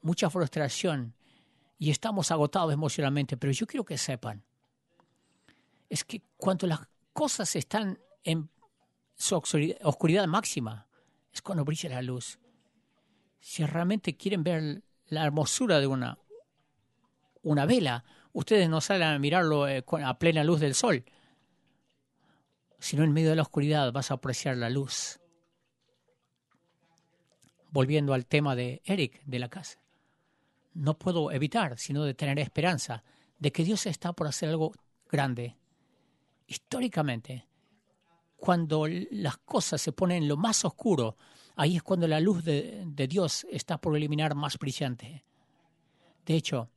mucha 0.02 0.30
frustración 0.30 1.14
y 1.80 1.90
estamos 1.90 2.30
agotados 2.30 2.72
emocionalmente, 2.72 3.38
pero 3.38 3.52
yo 3.52 3.66
quiero 3.66 3.86
que 3.86 3.98
sepan 3.98 4.44
es 5.90 6.04
que 6.04 6.22
cuando 6.38 6.68
las 6.68 6.82
cosas 7.14 7.56
están 7.56 8.00
en 8.24 8.50
su 9.16 9.36
oscuridad 9.36 10.28
máxima, 10.28 10.88
es 11.34 11.42
cuando 11.42 11.66
brilla 11.66 11.90
la 11.90 12.02
luz. 12.02 12.40
Si 13.40 13.66
realmente 13.66 14.16
quieren 14.16 14.44
ver 14.44 14.84
la 15.08 15.26
hermosura 15.26 15.80
de 15.80 15.88
una, 15.88 16.20
una 17.42 17.66
vela, 17.66 18.06
ustedes 18.34 18.70
no 18.70 18.80
salen 18.82 19.08
a 19.08 19.20
mirarlo 19.20 19.68
eh, 19.68 19.84
a 20.04 20.20
plena 20.20 20.44
luz 20.44 20.60
del 20.60 20.76
sol, 20.76 21.04
sino 22.78 23.04
en 23.04 23.12
medio 23.12 23.32
de 23.32 23.36
la 23.36 23.42
oscuridad 23.42 23.92
vas 23.92 24.12
a 24.12 24.16
apreciar 24.16 24.58
la 24.58 24.70
luz. 24.70 25.20
Volviendo 27.72 28.14
al 28.14 28.26
tema 28.26 28.56
de 28.56 28.82
Eric 28.86 29.22
de 29.26 29.40
la 29.40 29.50
casa, 29.50 29.80
no 30.80 30.98
puedo 30.98 31.32
evitar 31.32 31.78
sino 31.78 32.04
de 32.04 32.14
tener 32.14 32.40
esperanza 32.40 33.04
de 33.38 33.52
que 33.52 33.64
Dios 33.64 33.86
está 33.86 34.14
por 34.14 34.28
hacer 34.28 34.50
algo 34.50 34.74
grande 35.10 35.56
históricamente, 36.50 37.48
cuando 38.36 38.88
las 38.88 39.38
cosas 39.38 39.80
se 39.80 39.92
ponen 39.92 40.24
en 40.24 40.28
lo 40.28 40.36
más 40.36 40.66
oscuro, 40.66 41.16
ahí 41.56 41.76
es 41.76 41.84
cuando 41.84 42.08
la 42.08 42.20
luz 42.20 42.44
de, 42.44 42.86
Dios 43.08 43.46
está 43.52 43.78
por 43.78 43.96
eliminar 43.96 44.34
más 44.34 44.58
brillante. 44.58 45.24
De 46.26 46.36
hecho, 46.36 46.70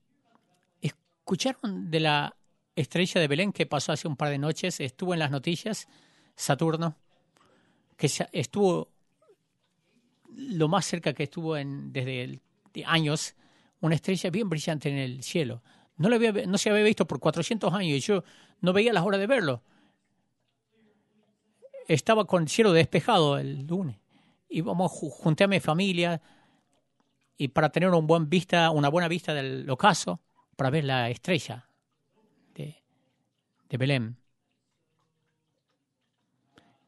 ¿escucharon 0.81 1.91
de 1.91 2.01
la 2.01 2.37
estrella 2.77 3.21
de 3.21 3.29
Belén 3.29 3.53
que 3.53 3.67
pasó 3.67 3.93
hace 3.93 4.09
un 4.09 4.17
par 4.17 4.29
de 4.29 4.39
noches? 4.39 4.79
Estuvo 4.81 5.15
en 5.15 5.21
las 5.21 5.31
noticias, 5.31 5.89
Saturno, 6.37 6.97
que 7.97 8.11
estuvo 8.33 8.91
lo 10.29 10.69
más 10.69 10.85
cerca 10.85 11.15
que 11.15 11.25
estuvo 11.25 11.57
en, 11.57 11.93
desde 11.93 12.41
años, 12.85 13.35
una 13.83 13.97
estrella 13.97 14.31
bien 14.31 14.49
brillante 14.49 14.89
en 14.89 14.97
el 14.97 15.23
cielo. 15.23 15.63
No, 15.97 16.09
no 16.09 16.59
se 16.59 16.71
había 16.71 16.85
visto 16.85 17.07
por 17.07 17.21
400 17.21 17.75
años 17.75 17.99
y 17.99 18.01
yo 18.01 18.25
no 18.61 18.73
veía 18.73 18.93
las 18.93 19.05
horas 19.05 19.21
de 19.21 19.27
verlo. 19.27 19.63
Estaba 21.89 22.25
con 22.25 22.49
cielo 22.49 22.73
despejado 22.73 23.39
el 23.39 23.67
lunes. 23.67 23.99
Y 24.49 24.61
vamos, 24.61 24.93
junté 24.93 25.45
a 25.45 25.49
mi 25.49 25.61
familia 25.61 26.23
y 27.37 27.49
para 27.49 27.71
tener 27.71 27.91
un 27.91 28.07
buen 28.07 28.31
vista, 28.31 28.71
una 28.71 28.89
buena 28.89 29.09
vista 29.09 29.35
del 29.35 29.69
ocaso, 29.69 30.21
para 30.55 30.71
ver 30.71 30.85
la 30.85 31.11
estrella 31.11 31.69
de, 32.55 32.77
de 33.69 33.77
Belén. 33.77 34.17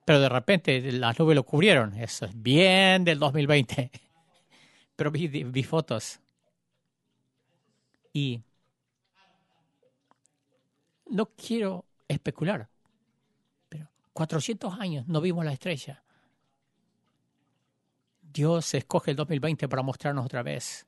Pero 0.04 0.20
de 0.20 0.28
repente 0.28 0.92
las 0.92 1.18
nubes 1.18 1.34
lo 1.34 1.42
cubrieron. 1.42 1.94
Eso 1.94 2.26
es 2.26 2.40
bien 2.40 3.04
del 3.04 3.18
2020. 3.18 3.90
Pero 4.96 5.10
vi, 5.10 5.26
vi 5.26 5.62
fotos. 5.64 6.20
Y 8.14 8.40
no 11.06 11.26
quiero 11.26 11.84
especular, 12.06 12.68
pero 13.68 13.90
400 14.12 14.78
años 14.78 15.08
no 15.08 15.20
vimos 15.20 15.44
la 15.44 15.52
estrella. 15.52 16.04
Dios 18.22 18.72
escoge 18.74 19.10
el 19.10 19.16
2020 19.16 19.68
para 19.68 19.82
mostrarnos 19.82 20.24
otra 20.24 20.44
vez. 20.44 20.86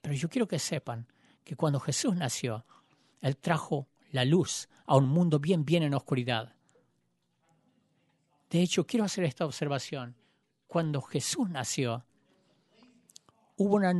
Pero 0.00 0.14
yo 0.14 0.28
quiero 0.28 0.46
que 0.46 0.60
sepan 0.60 1.06
que 1.42 1.56
cuando 1.56 1.80
Jesús 1.80 2.14
nació, 2.14 2.64
Él 3.20 3.36
trajo 3.36 3.88
la 4.12 4.24
luz 4.24 4.68
a 4.86 4.96
un 4.96 5.08
mundo 5.08 5.40
bien, 5.40 5.64
bien 5.64 5.82
en 5.82 5.94
oscuridad. 5.94 6.54
De 8.50 8.62
hecho, 8.62 8.86
quiero 8.86 9.04
hacer 9.04 9.24
esta 9.24 9.44
observación. 9.44 10.16
Cuando 10.68 11.02
Jesús 11.02 11.50
nació, 11.50 12.04
hubo 13.56 13.76
una, 13.76 13.92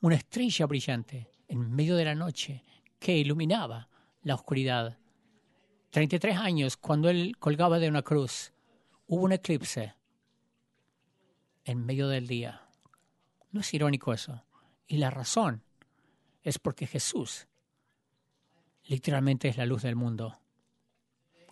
una 0.00 0.14
estrella 0.14 0.66
brillante 0.66 1.31
en 1.52 1.70
medio 1.70 1.96
de 1.96 2.06
la 2.06 2.14
noche 2.14 2.64
que 2.98 3.14
iluminaba 3.14 3.90
la 4.22 4.34
oscuridad 4.34 4.98
33 5.90 6.38
años, 6.38 6.78
cuando 6.78 7.10
él 7.10 7.36
colgaba 7.38 7.78
de 7.78 7.88
una 7.88 8.00
cruz, 8.00 8.54
hubo 9.06 9.24
un 9.24 9.32
eclipse 9.32 9.94
en 11.64 11.84
medio 11.84 12.08
del 12.08 12.26
día. 12.26 12.62
¿No 13.50 13.60
es 13.60 13.74
irónico 13.74 14.14
eso? 14.14 14.42
Y 14.86 14.96
la 14.96 15.10
razón 15.10 15.62
es 16.42 16.58
porque 16.58 16.86
Jesús 16.86 17.46
literalmente 18.84 19.48
es 19.48 19.58
la 19.58 19.66
luz 19.66 19.82
del 19.82 19.94
mundo. 19.94 20.40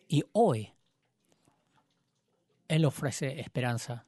Y 0.09 0.25
hoy 0.33 0.73
Él 2.69 2.87
ofrece 2.87 3.39
esperanza. 3.39 4.07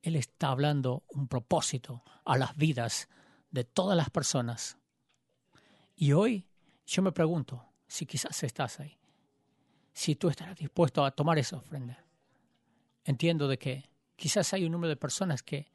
Él 0.00 0.14
está 0.14 0.50
hablando 0.50 1.02
un 1.08 1.26
propósito 1.26 2.04
a 2.24 2.38
las 2.38 2.56
vidas 2.56 3.08
de 3.54 3.62
todas 3.62 3.96
las 3.96 4.10
personas. 4.10 4.76
Y 5.94 6.10
hoy 6.10 6.44
yo 6.86 7.02
me 7.02 7.12
pregunto 7.12 7.64
si 7.86 8.04
quizás 8.04 8.42
estás 8.42 8.80
ahí, 8.80 8.98
si 9.92 10.16
tú 10.16 10.28
estarás 10.28 10.58
dispuesto 10.58 11.04
a 11.04 11.12
tomar 11.12 11.38
esa 11.38 11.56
ofrenda. 11.56 12.04
Entiendo 13.04 13.46
de 13.46 13.56
que 13.56 13.88
quizás 14.16 14.52
hay 14.52 14.64
un 14.64 14.72
número 14.72 14.88
de 14.88 14.96
personas 14.96 15.44
que 15.44 15.70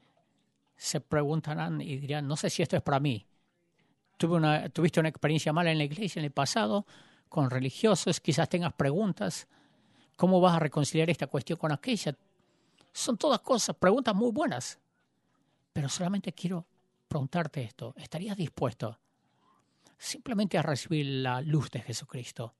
se 0.76 1.00
preguntarán 1.00 1.80
y 1.80 1.96
dirán, 1.96 2.28
no 2.28 2.36
sé 2.36 2.50
si 2.50 2.62
esto 2.62 2.76
es 2.76 2.84
para 2.84 3.00
mí. 3.00 3.26
Tuve 4.18 4.36
una, 4.36 4.68
tuviste 4.68 5.00
una 5.00 5.08
experiencia 5.08 5.54
mala 5.54 5.72
en 5.72 5.78
la 5.78 5.86
iglesia 5.86 6.20
en 6.20 6.26
el 6.26 6.32
pasado, 6.32 6.86
con 7.30 7.50
religiosos, 7.50 8.20
quizás 8.20 8.50
tengas 8.50 8.74
preguntas. 8.74 9.48
¿Cómo 10.18 10.42
vas 10.42 10.58
a 10.58 10.60
reconciliar 10.60 11.10
esta 11.10 11.28
cuestión 11.28 11.58
con 11.58 11.72
aquella? 11.72 12.14
Son 12.92 13.18
todas 13.18 13.40
cosas, 13.40 13.74
preguntas 13.78 14.14
muy 14.14 14.32
buenas. 14.34 14.78
Pero 15.72 15.88
solamente 15.88 16.34
quiero 16.34 16.66
preguntarte 17.10 17.64
esto. 17.64 17.94
¿Estarías 17.98 18.38
dispuesto 18.38 18.98
simplemente 19.98 20.58
a 20.58 20.62
recibir 20.62 21.06
la 21.06 21.42
luz 21.42 21.70
de 21.72 21.82
Jesucristo? 21.82 22.54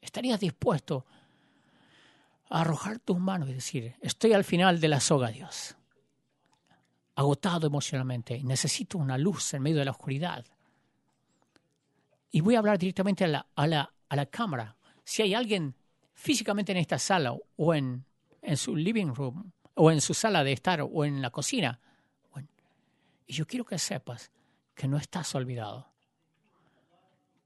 ¿Estarías 0.00 0.40
dispuesto 0.40 1.04
a 2.48 2.62
arrojar 2.62 3.00
tus 3.00 3.18
manos 3.18 3.50
y 3.50 3.54
decir, 3.54 3.96
estoy 4.00 4.32
al 4.32 4.44
final 4.44 4.80
de 4.80 4.88
la 4.88 5.00
soga, 5.00 5.28
Dios? 5.28 5.76
Agotado 7.16 7.66
emocionalmente, 7.66 8.42
necesito 8.42 8.96
una 8.96 9.18
luz 9.18 9.52
en 9.52 9.62
medio 9.62 9.80
de 9.80 9.84
la 9.84 9.90
oscuridad. 9.90 10.46
Y 12.30 12.40
voy 12.40 12.54
a 12.54 12.60
hablar 12.60 12.78
directamente 12.78 13.24
a 13.24 13.28
la, 13.28 13.46
a 13.54 13.66
la, 13.66 13.92
a 14.08 14.16
la 14.16 14.26
cámara. 14.26 14.76
Si 15.04 15.20
hay 15.20 15.34
alguien 15.34 15.74
físicamente 16.14 16.72
en 16.72 16.78
esta 16.78 16.98
sala 16.98 17.34
o 17.56 17.74
en, 17.74 18.06
en 18.40 18.56
su 18.56 18.76
living 18.76 19.12
room 19.14 19.52
o 19.74 19.90
en 19.90 20.00
su 20.00 20.14
sala 20.14 20.44
de 20.44 20.52
estar 20.52 20.80
o 20.80 21.04
en 21.04 21.20
la 21.20 21.30
cocina, 21.30 21.80
y 23.30 23.32
yo 23.32 23.46
quiero 23.46 23.64
que 23.64 23.78
sepas 23.78 24.32
que 24.74 24.88
no 24.88 24.96
estás 24.96 25.36
olvidado, 25.36 25.92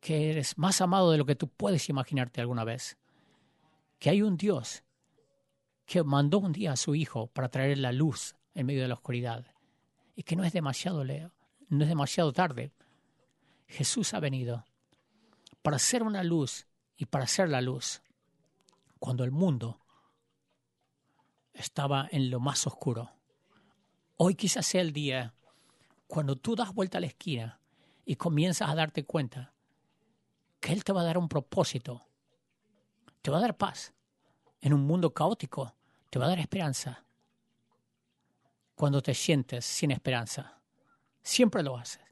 que 0.01 0.31
eres 0.31 0.57
más 0.57 0.81
amado 0.81 1.11
de 1.11 1.19
lo 1.19 1.27
que 1.27 1.35
tú 1.35 1.47
puedes 1.47 1.91
imaginarte 1.91 2.41
alguna 2.41 2.65
vez, 2.65 2.97
que 3.99 4.09
hay 4.09 4.23
un 4.23 4.39
Dios 4.39 4.83
que 5.85 6.03
mandó 6.03 6.39
un 6.39 6.53
día 6.53 6.73
a 6.73 6.77
su 6.77 6.95
Hijo 6.95 7.27
para 7.27 7.51
traer 7.51 7.77
la 7.77 7.93
luz 7.93 8.35
en 8.55 8.65
medio 8.65 8.81
de 8.81 8.89
la 8.89 8.95
oscuridad 8.95 9.45
y 10.17 10.23
que 10.23 10.37
no 10.37 10.45
es 10.45 10.55
demasiado 10.55 11.05
leo, 11.05 11.35
no 11.69 11.83
es 11.83 11.91
demasiado 11.91 12.33
tarde. 12.33 12.73
Jesús 13.67 14.15
ha 14.15 14.21
venido 14.21 14.65
para 15.61 15.79
ser 15.79 16.03
una 16.03 16.25
luz 16.25 16.67
y 16.97 17.05
para 17.05 17.27
ser 17.27 17.51
la 17.51 17.61
luz 17.61 18.01
cuando 18.99 19.23
el 19.23 19.33
mundo 19.33 19.83
estaba 21.53 22.09
en 22.11 22.31
lo 22.31 22.41
más 22.41 22.67
oscuro. 22.67 23.11
Hoy 24.17 24.35
quizás 24.35 24.65
sea 24.65 24.81
el 24.81 24.95
día 24.95 25.35
cuando 26.15 26.37
tú 26.37 26.55
das 26.55 26.73
vuelta 26.73 26.99
a 26.99 27.01
la 27.01 27.09
esquina 27.09 27.61
y 28.05 28.15
comienzas 28.15 28.71
a 28.71 28.77
darte 28.77 29.05
cuenta 29.05 29.53
que 30.61 30.73
Él 30.73 30.85
te 30.85 30.93
va 30.93 31.01
a 31.01 31.05
dar 31.05 31.19
un 31.19 31.29
propósito, 31.29 32.07
te 33.21 33.33
va 33.33 33.39
a 33.39 33.41
dar 33.41 33.57
paz 33.57 33.93
en 34.61 34.75
un 34.75 34.87
mundo 34.87 35.13
caótico, 35.13 35.75
te 36.11 36.21
va 36.21 36.27
a 36.27 36.29
dar 36.29 36.39
esperanza. 36.39 37.05
Cuando 38.77 39.03
te 39.03 39.13
sientes 39.13 39.65
sin 39.65 39.91
esperanza, 39.91 40.61
siempre 41.21 41.65
lo 41.65 41.77
haces. 41.77 42.05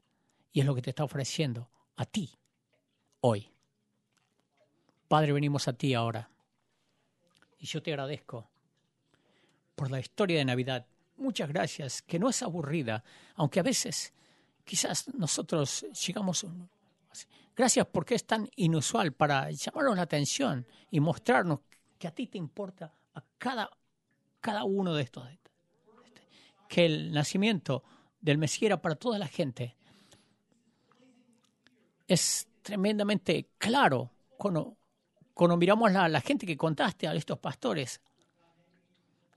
Y 0.51 0.59
es 0.59 0.65
lo 0.65 0.75
que 0.75 0.81
te 0.81 0.89
está 0.89 1.05
ofreciendo 1.05 1.71
a 1.95 2.03
ti 2.05 2.37
hoy. 3.21 3.53
Padre, 5.07 5.31
venimos 5.31 5.69
a 5.69 5.77
ti 5.77 5.93
ahora. 5.93 6.29
Y 7.57 7.67
yo 7.67 7.81
te 7.81 7.91
agradezco 7.91 8.49
por 9.75 9.89
la 9.89 10.01
historia 10.01 10.39
de 10.39 10.43
Navidad. 10.43 10.87
Muchas 11.17 11.49
gracias, 11.49 12.01
que 12.01 12.19
no 12.19 12.29
es 12.29 12.41
aburrida, 12.41 13.03
aunque 13.35 13.59
a 13.59 13.63
veces 13.63 14.13
quizás 14.63 15.13
nosotros 15.13 15.85
llegamos... 16.05 16.45
Gracias 17.55 17.85
porque 17.85 18.15
es 18.15 18.25
tan 18.25 18.49
inusual 18.55 19.13
para 19.13 19.51
llamarnos 19.51 19.95
la 19.95 20.01
atención 20.01 20.65
y 20.89 20.99
mostrarnos 20.99 21.59
que 21.99 22.07
a 22.07 22.11
ti 22.11 22.25
te 22.25 22.39
importa 22.39 22.91
a 23.13 23.23
cada, 23.37 23.69
cada 24.41 24.63
uno 24.63 24.95
de 24.95 25.03
estos. 25.03 25.27
Que 26.67 26.85
el 26.85 27.11
nacimiento 27.11 27.83
del 28.19 28.39
Mesías 28.39 28.63
era 28.63 28.81
para 28.81 28.95
toda 28.95 29.19
la 29.19 29.27
gente. 29.27 29.75
Es 32.07 32.47
tremendamente 32.63 33.49
claro 33.59 34.09
cuando, 34.35 34.75
cuando 35.35 35.55
miramos 35.55 35.91
la, 35.91 36.09
la 36.09 36.21
gente 36.21 36.47
que 36.47 36.57
contaste 36.57 37.07
a 37.07 37.13
estos 37.13 37.37
pastores. 37.37 38.01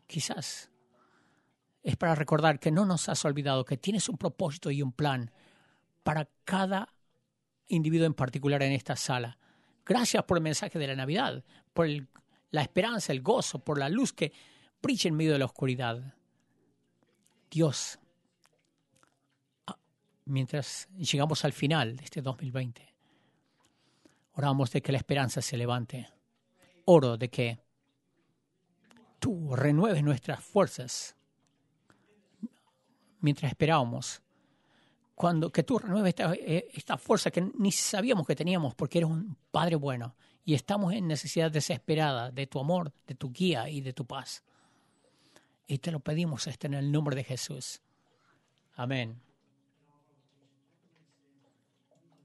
Quizás 0.06 0.70
es 1.87 1.96
para 1.96 2.16
recordar 2.16 2.59
que 2.59 2.72
no 2.72 2.85
nos 2.85 3.09
has 3.09 3.25
olvidado, 3.25 3.64
que 3.64 3.77
tienes 3.77 4.09
un 4.09 4.18
propósito 4.18 4.72
y 4.72 4.83
un 4.83 4.90
plan 4.90 5.31
para 6.03 6.29
cada 6.44 6.92
individuo 7.68 8.07
en 8.07 8.14
particular 8.14 8.62
en 8.64 8.72
esta 8.72 8.96
sala. 8.96 9.38
Gracias 9.85 10.25
por 10.25 10.37
el 10.37 10.42
mensaje 10.42 10.81
de 10.81 10.88
la 10.88 10.96
Navidad, 10.96 11.44
por 11.72 11.87
la 12.51 12.62
esperanza, 12.62 13.12
el 13.12 13.22
gozo, 13.22 13.61
por 13.61 13.79
la 13.79 13.88
luz 13.88 14.12
que 14.12 14.33
brilla 14.83 15.07
en 15.09 15.14
medio 15.14 15.33
de 15.33 15.38
la 15.38 15.44
oscuridad. 15.44 16.14
Dios, 17.49 18.01
ah, 19.68 19.79
mientras 20.25 20.88
llegamos 20.99 21.44
al 21.44 21.53
final 21.53 21.96
de 21.96 22.05
este 22.05 22.20
2020, 22.20 22.96
Oramos 24.38 24.70
de 24.70 24.83
que 24.83 24.92
la 24.92 24.99
esperanza 24.99 25.40
se 25.40 25.57
levante. 25.57 26.11
Oro 26.85 27.16
de 27.16 27.31
que 27.31 27.59
tú 29.18 29.57
renueves 29.57 30.03
nuestras 30.03 30.44
fuerzas 30.44 31.15
mientras 33.20 33.50
esperábamos. 33.50 34.22
Cuando, 35.14 35.50
que 35.50 35.62
tú 35.62 35.79
renueves 35.79 36.11
esta, 36.11 36.35
eh, 36.35 36.68
esta 36.74 36.98
fuerza 36.98 37.31
que 37.31 37.40
ni 37.59 37.72
sabíamos 37.72 38.26
que 38.26 38.37
teníamos 38.37 38.74
porque 38.74 38.98
eres 38.98 39.11
un 39.11 39.37
Padre 39.50 39.76
bueno 39.76 40.14
y 40.44 40.55
estamos 40.55 40.92
en 40.92 41.09
necesidad 41.09 41.50
desesperada 41.50 42.31
de 42.31 42.46
tu 42.46 42.61
amor, 42.61 42.92
de 43.07 43.14
tu 43.14 43.33
guía 43.33 43.68
y 43.68 43.81
de 43.81 43.92
tu 43.92 44.05
paz. 44.05 44.44
Y 45.66 45.79
te 45.79 45.90
lo 45.90 46.00
pedimos 46.00 46.46
este 46.46 46.68
en 46.68 46.74
el 46.74 46.92
nombre 46.92 47.16
de 47.16 47.24
Jesús. 47.24 47.81
Amén. 48.74 49.25